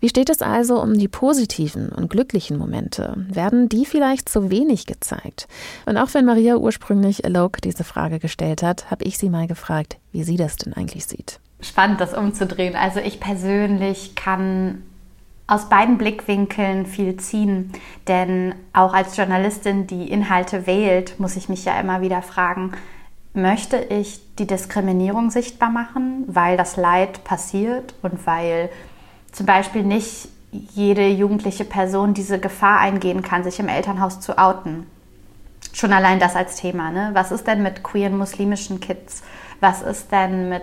Wie 0.00 0.08
steht 0.08 0.30
es 0.30 0.42
also 0.42 0.80
um 0.82 0.94
die 0.94 1.08
positiven 1.08 1.88
und 1.90 2.10
glücklichen 2.10 2.58
Momente? 2.58 3.26
Werden 3.28 3.68
die 3.68 3.86
vielleicht 3.86 4.28
zu 4.28 4.50
wenig 4.50 4.86
gezeigt? 4.86 5.48
Und 5.86 5.96
auch 5.96 6.12
wenn 6.14 6.24
Maria 6.24 6.56
ursprünglich 6.56 7.24
Alok 7.24 7.60
diese 7.60 7.84
Frage 7.84 8.18
gestellt 8.18 8.62
hat, 8.62 8.90
habe 8.90 9.04
ich 9.04 9.18
sie 9.18 9.30
mal 9.30 9.46
gefragt, 9.46 9.98
wie 10.12 10.24
sie 10.24 10.36
das 10.36 10.56
denn 10.56 10.72
eigentlich 10.72 11.06
sieht 11.06 11.40
spannend, 11.60 12.00
das 12.00 12.14
umzudrehen. 12.14 12.76
Also 12.76 13.00
ich 13.00 13.20
persönlich 13.20 14.14
kann 14.14 14.82
aus 15.46 15.68
beiden 15.68 15.96
Blickwinkeln 15.96 16.86
viel 16.86 17.16
ziehen, 17.18 17.72
denn 18.08 18.54
auch 18.72 18.94
als 18.94 19.16
Journalistin, 19.16 19.86
die 19.86 20.10
Inhalte 20.10 20.66
wählt, 20.66 21.20
muss 21.20 21.36
ich 21.36 21.48
mich 21.48 21.64
ja 21.64 21.78
immer 21.78 22.00
wieder 22.00 22.20
fragen, 22.22 22.72
möchte 23.32 23.76
ich 23.76 24.20
die 24.38 24.46
Diskriminierung 24.46 25.30
sichtbar 25.30 25.70
machen, 25.70 26.24
weil 26.26 26.56
das 26.56 26.76
Leid 26.76 27.22
passiert 27.22 27.94
und 28.02 28.26
weil 28.26 28.70
zum 29.30 29.46
Beispiel 29.46 29.82
nicht 29.82 30.28
jede 30.50 31.06
jugendliche 31.08 31.64
Person 31.64 32.14
diese 32.14 32.40
Gefahr 32.40 32.80
eingehen 32.80 33.22
kann, 33.22 33.44
sich 33.44 33.60
im 33.60 33.68
Elternhaus 33.68 34.20
zu 34.20 34.38
outen. 34.38 34.86
Schon 35.72 35.92
allein 35.92 36.18
das 36.18 36.34
als 36.34 36.56
Thema. 36.56 36.90
Ne? 36.90 37.10
Was 37.12 37.30
ist 37.30 37.46
denn 37.46 37.62
mit 37.62 37.84
queeren 37.84 38.16
muslimischen 38.16 38.80
Kids? 38.80 39.22
Was 39.60 39.82
ist 39.82 40.10
denn 40.10 40.48
mit 40.48 40.62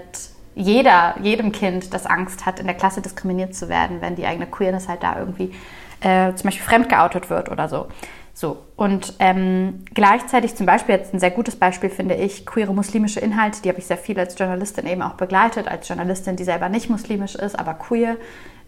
jeder, 0.55 1.15
jedem 1.21 1.51
Kind, 1.51 1.93
das 1.93 2.05
Angst 2.05 2.45
hat, 2.45 2.59
in 2.59 2.67
der 2.67 2.75
Klasse 2.75 3.01
diskriminiert 3.01 3.55
zu 3.55 3.69
werden, 3.69 4.01
wenn 4.01 4.15
die 4.15 4.25
eigene 4.25 4.47
Queerness 4.47 4.87
halt 4.87 5.03
da 5.03 5.17
irgendwie 5.19 5.53
äh, 6.01 6.33
zum 6.35 6.45
Beispiel 6.45 6.65
fremdgeoutet 6.65 7.29
wird 7.29 7.49
oder 7.49 7.67
so. 7.67 7.87
So, 8.35 8.57
und 8.75 9.13
ähm, 9.19 9.85
gleichzeitig 9.93 10.55
zum 10.55 10.65
Beispiel 10.65 10.95
jetzt 10.95 11.13
ein 11.13 11.19
sehr 11.19 11.29
gutes 11.29 11.55
Beispiel 11.55 11.91
finde 11.91 12.15
ich, 12.15 12.47
queere 12.47 12.73
muslimische 12.73 13.19
Inhalte, 13.19 13.61
die 13.61 13.69
habe 13.69 13.77
ich 13.77 13.85
sehr 13.85 13.97
viel 13.97 14.19
als 14.19 14.37
Journalistin 14.37 14.87
eben 14.87 15.03
auch 15.03 15.13
begleitet, 15.13 15.67
als 15.67 15.87
Journalistin, 15.87 16.35
die 16.35 16.43
selber 16.43 16.67
nicht 16.67 16.89
muslimisch 16.89 17.35
ist, 17.35 17.57
aber 17.57 17.75
queer, 17.75 18.17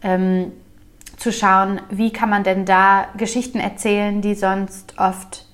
ähm, 0.03 0.51
zu 1.17 1.31
schauen, 1.31 1.81
wie 1.89 2.11
kann 2.11 2.29
man 2.29 2.43
denn 2.43 2.65
da 2.65 3.07
Geschichten 3.17 3.59
erzählen, 3.59 4.21
die 4.21 4.35
sonst 4.35 4.93
oft 4.99 5.44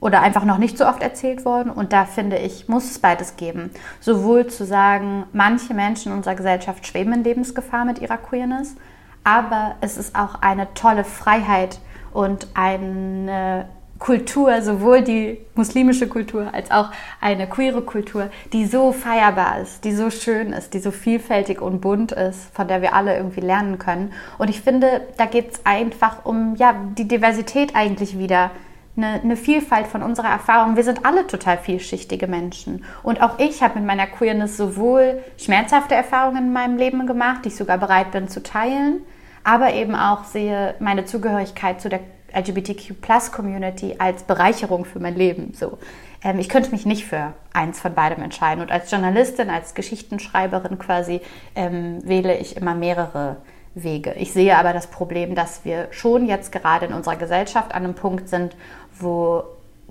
oder 0.00 0.20
einfach 0.20 0.44
noch 0.44 0.58
nicht 0.58 0.78
so 0.78 0.86
oft 0.86 1.02
erzählt 1.02 1.44
worden. 1.44 1.70
Und 1.70 1.92
da 1.92 2.04
finde 2.04 2.38
ich, 2.38 2.68
muss 2.68 2.90
es 2.90 2.98
beides 2.98 3.36
geben. 3.36 3.70
Sowohl 4.00 4.46
zu 4.46 4.64
sagen, 4.64 5.24
manche 5.32 5.74
Menschen 5.74 6.12
in 6.12 6.18
unserer 6.18 6.36
Gesellschaft 6.36 6.86
schweben 6.86 7.12
in 7.12 7.24
Lebensgefahr 7.24 7.84
mit 7.84 8.00
ihrer 8.00 8.18
Queerness, 8.18 8.76
aber 9.24 9.74
es 9.80 9.98
ist 9.98 10.14
auch 10.14 10.40
eine 10.40 10.72
tolle 10.74 11.04
Freiheit 11.04 11.80
und 12.12 12.48
eine 12.54 13.68
Kultur, 13.98 14.62
sowohl 14.62 15.02
die 15.02 15.38
muslimische 15.54 16.06
Kultur 16.06 16.54
als 16.54 16.70
auch 16.70 16.90
eine 17.20 17.48
queere 17.48 17.82
Kultur, 17.82 18.30
die 18.52 18.64
so 18.64 18.92
feierbar 18.92 19.58
ist, 19.60 19.84
die 19.84 19.92
so 19.92 20.10
schön 20.10 20.52
ist, 20.52 20.72
die 20.72 20.78
so 20.78 20.92
vielfältig 20.92 21.60
und 21.60 21.80
bunt 21.80 22.12
ist, 22.12 22.54
von 22.54 22.68
der 22.68 22.80
wir 22.80 22.94
alle 22.94 23.16
irgendwie 23.16 23.40
lernen 23.40 23.78
können. 23.78 24.12
Und 24.38 24.50
ich 24.50 24.60
finde, 24.60 25.02
da 25.16 25.26
geht 25.26 25.52
es 25.52 25.66
einfach 25.66 26.24
um 26.24 26.54
ja, 26.56 26.74
die 26.96 27.08
Diversität 27.08 27.74
eigentlich 27.74 28.18
wieder 28.18 28.52
eine, 28.98 29.20
eine 29.22 29.36
Vielfalt 29.36 29.86
von 29.86 30.02
unserer 30.02 30.28
Erfahrung. 30.28 30.76
Wir 30.76 30.84
sind 30.84 31.06
alle 31.06 31.26
total 31.26 31.56
vielschichtige 31.56 32.26
Menschen. 32.26 32.84
Und 33.02 33.22
auch 33.22 33.38
ich 33.38 33.62
habe 33.62 33.78
mit 33.78 33.86
meiner 33.86 34.06
Queerness 34.06 34.56
sowohl 34.56 35.22
schmerzhafte 35.38 35.94
Erfahrungen 35.94 36.46
in 36.48 36.52
meinem 36.52 36.76
Leben 36.76 37.06
gemacht, 37.06 37.44
die 37.44 37.48
ich 37.48 37.56
sogar 37.56 37.78
bereit 37.78 38.10
bin 38.10 38.28
zu 38.28 38.42
teilen, 38.42 39.00
aber 39.44 39.72
eben 39.72 39.94
auch 39.94 40.24
sehe 40.24 40.74
meine 40.80 41.04
Zugehörigkeit 41.04 41.80
zu 41.80 41.88
der 41.88 42.00
LGBTQ-Plus-Community 42.34 43.96
als 43.98 44.24
Bereicherung 44.24 44.84
für 44.84 45.00
mein 45.00 45.14
Leben. 45.14 45.54
So. 45.54 45.78
Ähm, 46.22 46.38
ich 46.38 46.50
könnte 46.50 46.72
mich 46.72 46.84
nicht 46.84 47.06
für 47.06 47.32
eins 47.54 47.80
von 47.80 47.94
beidem 47.94 48.22
entscheiden. 48.22 48.60
Und 48.60 48.70
als 48.70 48.90
Journalistin, 48.90 49.48
als 49.48 49.74
Geschichtenschreiberin 49.74 50.78
quasi, 50.78 51.22
ähm, 51.54 52.00
wähle 52.06 52.36
ich 52.36 52.56
immer 52.56 52.74
mehrere 52.74 53.38
Wege. 53.74 54.14
Ich 54.18 54.32
sehe 54.32 54.56
aber 54.56 54.72
das 54.72 54.88
Problem, 54.88 55.34
dass 55.34 55.64
wir 55.64 55.88
schon 55.90 56.26
jetzt 56.26 56.52
gerade 56.52 56.86
in 56.86 56.92
unserer 56.92 57.16
Gesellschaft 57.16 57.74
an 57.74 57.84
einem 57.84 57.94
Punkt 57.94 58.28
sind, 58.28 58.56
wo 59.00 59.44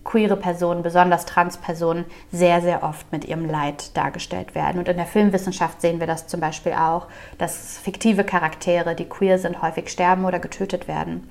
queere 0.04 0.38
Personen, 0.38 0.84
besonders 0.84 1.26
Transpersonen, 1.26 2.06
sehr, 2.32 2.62
sehr 2.62 2.84
oft 2.84 3.12
mit 3.12 3.26
ihrem 3.26 3.46
Leid 3.46 3.96
dargestellt 3.96 4.56
werden. 4.56 4.80
Und 4.80 4.88
in 4.88 4.96
der 4.96 5.06
Filmwissenschaft 5.06 5.82
sehen 5.82 6.00
wir 6.00 6.08
das 6.08 6.28
zum 6.28 6.40
Beispiel 6.40 6.74
auch, 6.74 7.08
dass 7.38 7.78
fiktive 7.78 8.24
Charaktere, 8.24 8.96
die 8.96 9.06
queer 9.06 9.38
sind, 9.38 9.62
häufig 9.62 9.90
sterben 9.90 10.24
oder 10.26 10.40
getötet 10.40 10.88
werden 10.88 11.28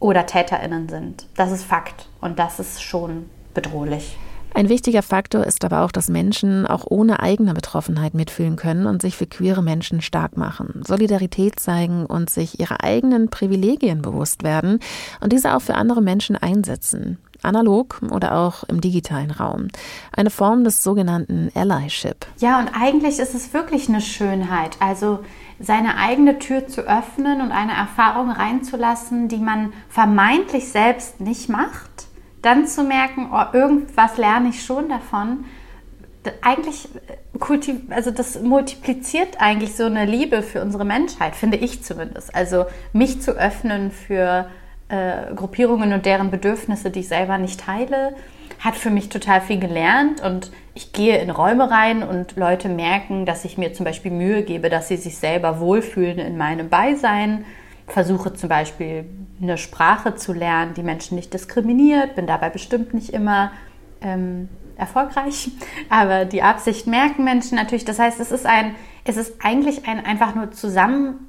oder 0.00 0.26
TäterInnen 0.26 0.88
sind. 0.88 1.26
Das 1.36 1.52
ist 1.52 1.64
Fakt 1.64 2.08
und 2.20 2.38
das 2.38 2.58
ist 2.58 2.82
schon 2.82 3.28
bedrohlich. 3.52 4.16
Ein 4.56 4.68
wichtiger 4.68 5.02
Faktor 5.02 5.44
ist 5.44 5.64
aber 5.64 5.80
auch, 5.80 5.90
dass 5.90 6.08
Menschen 6.08 6.64
auch 6.64 6.84
ohne 6.88 7.18
eigene 7.18 7.54
Betroffenheit 7.54 8.14
mitfühlen 8.14 8.54
können 8.54 8.86
und 8.86 9.02
sich 9.02 9.16
für 9.16 9.26
queere 9.26 9.64
Menschen 9.64 10.00
stark 10.00 10.36
machen, 10.36 10.82
Solidarität 10.86 11.58
zeigen 11.58 12.06
und 12.06 12.30
sich 12.30 12.60
ihrer 12.60 12.84
eigenen 12.84 13.30
Privilegien 13.30 14.00
bewusst 14.00 14.44
werden 14.44 14.78
und 15.20 15.32
diese 15.32 15.56
auch 15.56 15.60
für 15.60 15.74
andere 15.74 16.00
Menschen 16.00 16.36
einsetzen. 16.36 17.18
Analog 17.42 18.00
oder 18.12 18.36
auch 18.38 18.62
im 18.68 18.80
digitalen 18.80 19.32
Raum. 19.32 19.68
Eine 20.12 20.30
Form 20.30 20.62
des 20.62 20.84
sogenannten 20.84 21.50
Allyship. 21.56 22.24
Ja, 22.38 22.60
und 22.60 22.70
eigentlich 22.80 23.18
ist 23.18 23.34
es 23.34 23.52
wirklich 23.52 23.88
eine 23.88 24.00
Schönheit. 24.00 24.76
Also 24.78 25.18
seine 25.58 25.98
eigene 25.98 26.38
Tür 26.38 26.68
zu 26.68 26.82
öffnen 26.82 27.40
und 27.40 27.50
eine 27.50 27.72
Erfahrung 27.72 28.30
reinzulassen, 28.30 29.26
die 29.26 29.38
man 29.38 29.72
vermeintlich 29.88 30.68
selbst 30.68 31.20
nicht 31.20 31.48
macht 31.48 32.06
dann 32.44 32.66
zu 32.66 32.82
merken, 32.82 33.30
oh, 33.32 33.44
irgendwas 33.52 34.16
lerne 34.16 34.50
ich 34.50 34.64
schon 34.64 34.88
davon, 34.88 35.44
eigentlich 36.42 36.88
also 37.90 38.10
das 38.10 38.40
multipliziert 38.40 39.40
eigentlich 39.40 39.76
so 39.76 39.84
eine 39.84 40.06
Liebe 40.06 40.42
für 40.42 40.62
unsere 40.62 40.84
Menschheit, 40.84 41.36
finde 41.36 41.56
ich 41.56 41.82
zumindest. 41.82 42.34
Also 42.34 42.66
mich 42.92 43.20
zu 43.20 43.32
öffnen 43.32 43.90
für 43.90 44.48
äh, 44.88 45.34
Gruppierungen 45.34 45.92
und 45.92 46.06
deren 46.06 46.30
Bedürfnisse, 46.30 46.90
die 46.90 47.00
ich 47.00 47.08
selber 47.08 47.38
nicht 47.38 47.60
teile, 47.60 48.14
hat 48.60 48.76
für 48.76 48.90
mich 48.90 49.08
total 49.08 49.40
viel 49.40 49.58
gelernt. 49.58 50.22
Und 50.22 50.50
ich 50.74 50.92
gehe 50.92 51.18
in 51.18 51.30
Räume 51.30 51.70
rein 51.70 52.02
und 52.02 52.36
Leute 52.36 52.68
merken, 52.68 53.26
dass 53.26 53.44
ich 53.44 53.58
mir 53.58 53.74
zum 53.74 53.84
Beispiel 53.84 54.10
Mühe 54.10 54.42
gebe, 54.42 54.70
dass 54.70 54.88
sie 54.88 54.96
sich 54.96 55.18
selber 55.18 55.60
wohlfühlen 55.60 56.18
in 56.18 56.38
meinem 56.38 56.68
Beisein 56.68 57.44
versuche 57.86 58.32
zum 58.34 58.48
Beispiel 58.48 59.04
eine 59.40 59.58
Sprache 59.58 60.14
zu 60.14 60.32
lernen, 60.32 60.74
die 60.74 60.82
Menschen 60.82 61.16
nicht 61.16 61.34
diskriminiert, 61.34 62.14
bin 62.16 62.26
dabei 62.26 62.50
bestimmt 62.50 62.94
nicht 62.94 63.10
immer 63.10 63.52
ähm, 64.00 64.48
erfolgreich, 64.76 65.50
aber 65.90 66.24
die 66.24 66.42
Absicht 66.42 66.86
merken 66.86 67.24
Menschen 67.24 67.56
natürlich. 67.56 67.84
Das 67.84 67.98
heißt, 67.98 68.20
es 68.20 68.32
ist 68.32 68.46
ein, 68.46 68.74
es 69.04 69.16
ist 69.16 69.44
eigentlich 69.44 69.86
ein 69.86 70.04
einfach 70.04 70.34
nur 70.34 70.50
Zusammengehen 70.52 71.28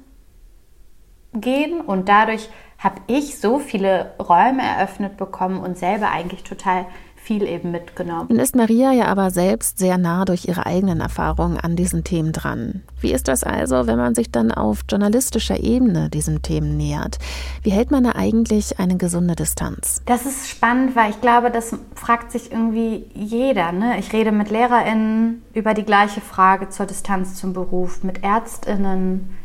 und 1.86 2.08
dadurch 2.08 2.48
habe 2.78 3.00
ich 3.06 3.38
so 3.38 3.58
viele 3.58 4.14
Räume 4.18 4.62
eröffnet 4.62 5.16
bekommen 5.16 5.60
und 5.60 5.78
selber 5.78 6.10
eigentlich 6.10 6.44
total 6.44 6.86
viel 7.26 7.42
eben 7.42 7.72
mitgenommen. 7.72 8.26
Nun 8.28 8.38
ist 8.38 8.54
Maria 8.54 8.92
ja 8.92 9.06
aber 9.06 9.32
selbst 9.32 9.78
sehr 9.78 9.98
nah 9.98 10.24
durch 10.24 10.46
ihre 10.46 10.64
eigenen 10.64 11.00
Erfahrungen 11.00 11.58
an 11.58 11.74
diesen 11.74 12.04
Themen 12.04 12.32
dran. 12.32 12.82
Wie 13.00 13.12
ist 13.12 13.26
das 13.26 13.42
also, 13.42 13.88
wenn 13.88 13.98
man 13.98 14.14
sich 14.14 14.30
dann 14.30 14.52
auf 14.52 14.82
journalistischer 14.88 15.58
Ebene 15.58 16.08
diesen 16.08 16.42
Themen 16.42 16.76
nähert? 16.76 17.18
Wie 17.62 17.70
hält 17.70 17.90
man 17.90 18.04
da 18.04 18.12
eigentlich 18.12 18.78
eine 18.78 18.96
gesunde 18.96 19.34
Distanz? 19.34 20.02
Das 20.06 20.24
ist 20.24 20.48
spannend, 20.48 20.94
weil 20.94 21.10
ich 21.10 21.20
glaube, 21.20 21.50
das 21.50 21.76
fragt 21.96 22.30
sich 22.30 22.52
irgendwie 22.52 23.06
jeder. 23.12 23.72
Ne? 23.72 23.98
Ich 23.98 24.12
rede 24.12 24.30
mit 24.30 24.50
LehrerInnen 24.50 25.42
über 25.52 25.74
die 25.74 25.84
gleiche 25.84 26.20
Frage 26.20 26.68
zur 26.68 26.86
Distanz 26.86 27.34
zum 27.34 27.52
Beruf, 27.52 28.04
mit 28.04 28.22
ÄrztInnen, 28.22 29.36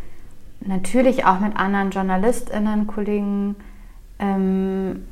natürlich 0.60 1.26
auch 1.26 1.40
mit 1.40 1.58
anderen 1.58 1.90
JournalistInnen, 1.90 2.86
Kollegen. 2.86 3.56
Ähm, 4.20 5.08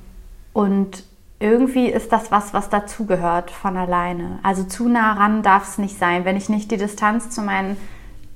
und 0.54 1.09
irgendwie 1.39 1.88
ist 1.88 2.12
das 2.12 2.32
was, 2.32 2.54
was 2.54 2.69
dazugehört 2.69 3.49
von 3.49 3.78
alleine. 3.78 4.39
Also 4.43 4.63
zu 4.63 4.89
nah 4.89 5.13
ran 5.13 5.41
darf 5.41 5.67
es 5.67 5.78
nicht 5.78 5.97
sein. 5.97 6.25
Wenn 6.25 6.36
ich 6.36 6.49
nicht 6.49 6.69
die 6.69 6.78
Distanz 6.78 7.30
zu 7.30 7.41
meinen 7.41 7.78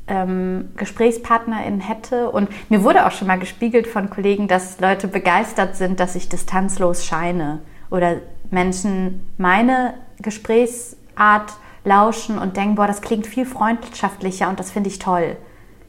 ähm, 0.08 0.70
GesprächspartnerInnen 0.78 1.82
hätte 1.82 2.30
und 2.30 2.50
mir 2.70 2.84
wurde 2.84 3.06
auch 3.06 3.12
schon 3.12 3.28
mal 3.28 3.40
gespiegelt 3.40 3.88
von 3.88 4.10
Kollegen, 4.10 4.48
dass 4.48 4.80
Leute 4.80 5.08
begeistert 5.08 5.76
sind, 5.76 6.00
dass 6.00 6.16
ich 6.16 6.30
distanzlos 6.30 7.06
scheine 7.06 7.60
oder 7.90 8.18
Menschen 8.52 9.28
meine 9.38 9.96
Gesprächsart 10.22 11.54
lauschen 11.84 12.38
und 12.38 12.56
denken, 12.56 12.76
boah, 12.76 12.88
das 12.88 13.02
klingt 13.02 13.28
viel 13.28 13.46
freundschaftlicher 13.46 14.48
und 14.50 14.60
das 14.60 14.72
finde 14.72 14.90
ich 14.90 15.00
toll, 15.00 15.36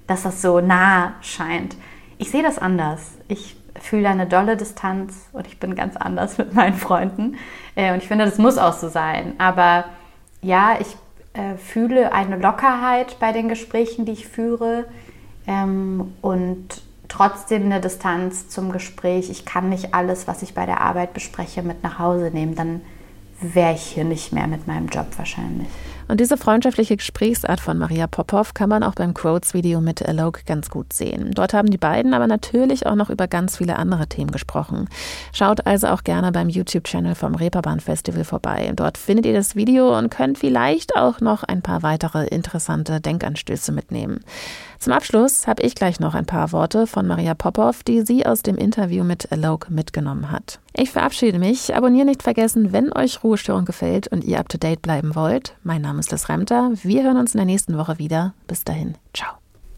dass 0.07 0.23
das 0.23 0.43
so 0.43 0.61
nah 0.61 1.15
scheint. 1.21 1.77
Ich 2.19 2.31
sehe 2.31 2.43
das 2.43 2.59
anders. 2.59 3.13
Ich 3.29 3.57
fühle 3.89 4.09
eine 4.09 4.27
dolle 4.27 4.57
Distanz 4.57 5.29
und 5.33 5.47
ich 5.47 5.59
bin 5.61 5.75
ganz 5.75 5.97
anders 5.97 6.39
mit 6.39 6.55
meinen 6.55 6.75
Freunden. 6.75 7.37
Äh, 7.75 7.93
und 7.93 7.99
ich 7.99 8.09
finde, 8.09 8.25
das 8.25 8.39
muss 8.39 8.59
auch 8.59 8.75
so 8.75 8.89
sein. 8.89 9.35
Aber 9.39 9.85
ja, 10.43 10.77
ich 10.81 10.97
äh, 11.35 11.57
fühle 11.57 12.13
eine 12.13 12.37
Lockerheit 12.37 13.19
bei 13.19 13.33
den 13.33 13.49
Gesprächen, 13.49 14.05
die 14.05 14.13
ich 14.13 14.27
führe 14.27 14.85
ähm, 15.47 16.13
und 16.23 16.83
trotzdem 17.09 17.65
eine 17.65 17.81
Distanz 17.81 18.49
zum 18.49 18.73
Gespräch. 18.73 19.31
Ich 19.31 19.45
kann 19.45 19.69
nicht 19.69 19.95
alles, 19.95 20.27
was 20.27 20.43
ich 20.43 20.55
bei 20.55 20.67
der 20.67 20.81
Arbeit 20.81 21.15
bespreche, 21.15 21.63
mit 21.63 21.83
nach 21.83 21.99
Hause 21.99 22.31
nehmen. 22.33 22.55
Dann 22.55 22.81
wäre 23.41 23.75
ich 23.75 23.83
hier 23.83 24.05
nicht 24.05 24.33
mehr 24.33 24.47
mit 24.47 24.67
meinem 24.67 24.89
Job 24.89 25.07
wahrscheinlich. 25.17 25.69
Und 26.09 26.21
diese 26.21 26.37
freundschaftliche 26.37 26.97
Gesprächsart 26.97 27.61
von 27.61 27.79
Maria 27.79 28.07
Popov 28.07 28.55
kann 28.55 28.69
man 28.69 28.83
auch 28.83 28.95
beim 28.95 29.15
Quotes-Video 29.15 29.81
mit 29.81 30.07
Alok 30.07 30.45
ganz 30.47 30.69
gut 30.71 30.93
sehen. 30.93 31.31
Dort 31.35 31.55
haben 31.55 31.71
die 31.71 31.79
beiden 31.79 32.15
aber 32.15 32.27
natürlich 32.27 32.87
auch 32.87 32.95
noch 32.95 33.11
über 33.11 33.27
ganz 33.27 33.57
viele 33.57 33.77
andere 33.77 34.07
Themen 34.07 34.31
gesprochen. 34.31 34.89
Schaut 35.33 35.67
also 35.67 35.89
auch 35.89 36.05
gerne 36.05 36.33
beim 36.33 36.49
YouTube-Channel 36.49 37.15
vom 37.15 37.35
Reeperbahn 37.35 37.81
Festival 37.81 38.25
vorbei. 38.25 38.73
Dort 38.77 38.99
findet 38.99 39.27
ihr 39.27 39.35
das 39.35 39.57
Video 39.57 39.97
und 39.97 40.11
könnt 40.11 40.39
vielleicht 40.39 40.97
auch 40.97 41.21
noch 41.21 41.43
ein 41.43 41.63
paar 41.63 41.83
weitere 41.83 42.27
interessante 42.27 43.01
Denkanstöße 43.01 43.73
mitnehmen. 43.73 44.21
Zum 44.85 44.93
Abschluss 44.93 45.47
habe 45.47 45.63
ich 45.63 45.75
gleich 45.75 45.99
noch 45.99 46.15
ein 46.15 46.27
paar 46.27 46.53
Worte 46.53 46.87
von 46.87 47.07
Maria 47.07 47.33
Popov, 47.33 47.83
die 47.85 48.03
sie 48.03 48.27
aus 48.27 48.43
dem 48.43 48.59
Interview 48.59 49.03
mit 49.03 49.33
Alok 49.33 49.71
mitgenommen 49.71 50.31
hat. 50.31 50.61
Ich 50.75 50.91
verabschiede 50.91 51.39
mich. 51.39 51.75
Abonnieren 51.75 52.09
nicht 52.09 52.23
vergessen, 52.23 52.71
wenn 52.75 52.93
euch 52.93 53.25
Ruhestörung 53.25 53.65
gefällt 53.65 54.09
und 54.09 54.23
ihr 54.25 54.39
up 54.39 54.51
to 54.51 54.59
date 54.59 54.83
bleiben 54.83 55.15
wollt. 55.15 55.57
Mein 55.63 55.81
Name 55.81 56.01
ist 56.01 56.13
Liz 56.13 56.29
Remter. 56.29 56.71
Wir 56.83 57.03
hören 57.03 57.17
uns 57.17 57.33
in 57.33 57.39
der 57.39 57.47
nächsten 57.47 57.79
Woche 57.79 57.99
wieder. 57.99 58.35
Bis 58.47 58.63
dahin. 58.63 58.97
Ciao. 59.15 59.31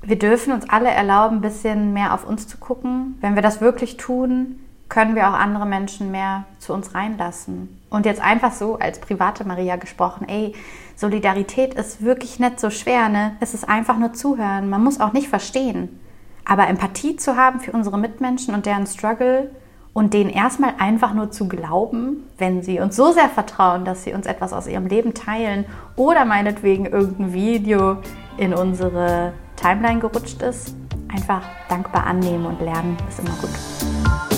Wir 0.02 0.18
dürfen 0.18 0.52
uns 0.52 0.68
alle 0.68 0.88
erlauben, 0.88 1.36
ein 1.36 1.40
bisschen 1.40 1.92
mehr 1.92 2.12
auf 2.12 2.26
uns 2.26 2.48
zu 2.48 2.58
gucken. 2.58 3.16
Wenn 3.20 3.36
wir 3.36 3.42
das 3.42 3.60
wirklich 3.60 3.98
tun, 3.98 4.58
können 4.88 5.14
wir 5.14 5.28
auch 5.28 5.34
andere 5.34 5.66
Menschen 5.66 6.10
mehr 6.10 6.44
zu 6.58 6.72
uns 6.72 6.94
reinlassen. 6.94 7.80
Und 7.90 8.06
jetzt 8.06 8.20
einfach 8.20 8.52
so 8.52 8.78
als 8.78 9.00
private 9.00 9.46
Maria 9.46 9.76
gesprochen, 9.76 10.28
ey, 10.28 10.54
Solidarität 10.94 11.74
ist 11.74 12.02
wirklich 12.02 12.38
nicht 12.38 12.60
so 12.60 12.70
schwer, 12.70 13.08
ne? 13.08 13.36
Es 13.40 13.52
ist 13.54 13.68
einfach 13.68 13.98
nur 13.98 14.12
zuhören. 14.12 14.70
Man 14.70 14.82
muss 14.82 15.00
auch 15.00 15.12
nicht 15.12 15.28
verstehen. 15.28 16.00
Aber 16.44 16.68
Empathie 16.68 17.16
zu 17.16 17.36
haben 17.36 17.60
für 17.60 17.72
unsere 17.72 17.98
Mitmenschen 17.98 18.54
und 18.54 18.66
deren 18.66 18.86
Struggle 18.86 19.50
und 19.92 20.14
denen 20.14 20.30
erstmal 20.30 20.74
einfach 20.78 21.14
nur 21.14 21.30
zu 21.30 21.48
glauben, 21.48 22.24
wenn 22.38 22.62
sie 22.62 22.80
uns 22.80 22.96
so 22.96 23.12
sehr 23.12 23.28
vertrauen, 23.28 23.84
dass 23.84 24.04
sie 24.04 24.12
uns 24.12 24.26
etwas 24.26 24.52
aus 24.52 24.66
ihrem 24.66 24.86
Leben 24.86 25.14
teilen 25.14 25.64
oder 25.96 26.24
meinetwegen 26.24 26.86
irgendein 26.86 27.32
Video 27.32 27.96
in 28.36 28.54
unsere 28.54 29.32
Timeline 29.56 30.00
gerutscht 30.00 30.42
ist, 30.42 30.74
einfach 31.08 31.42
dankbar 31.68 32.06
annehmen 32.06 32.46
und 32.46 32.60
lernen 32.60 32.96
ist 33.08 33.20
immer 33.20 33.36
gut. 33.40 34.35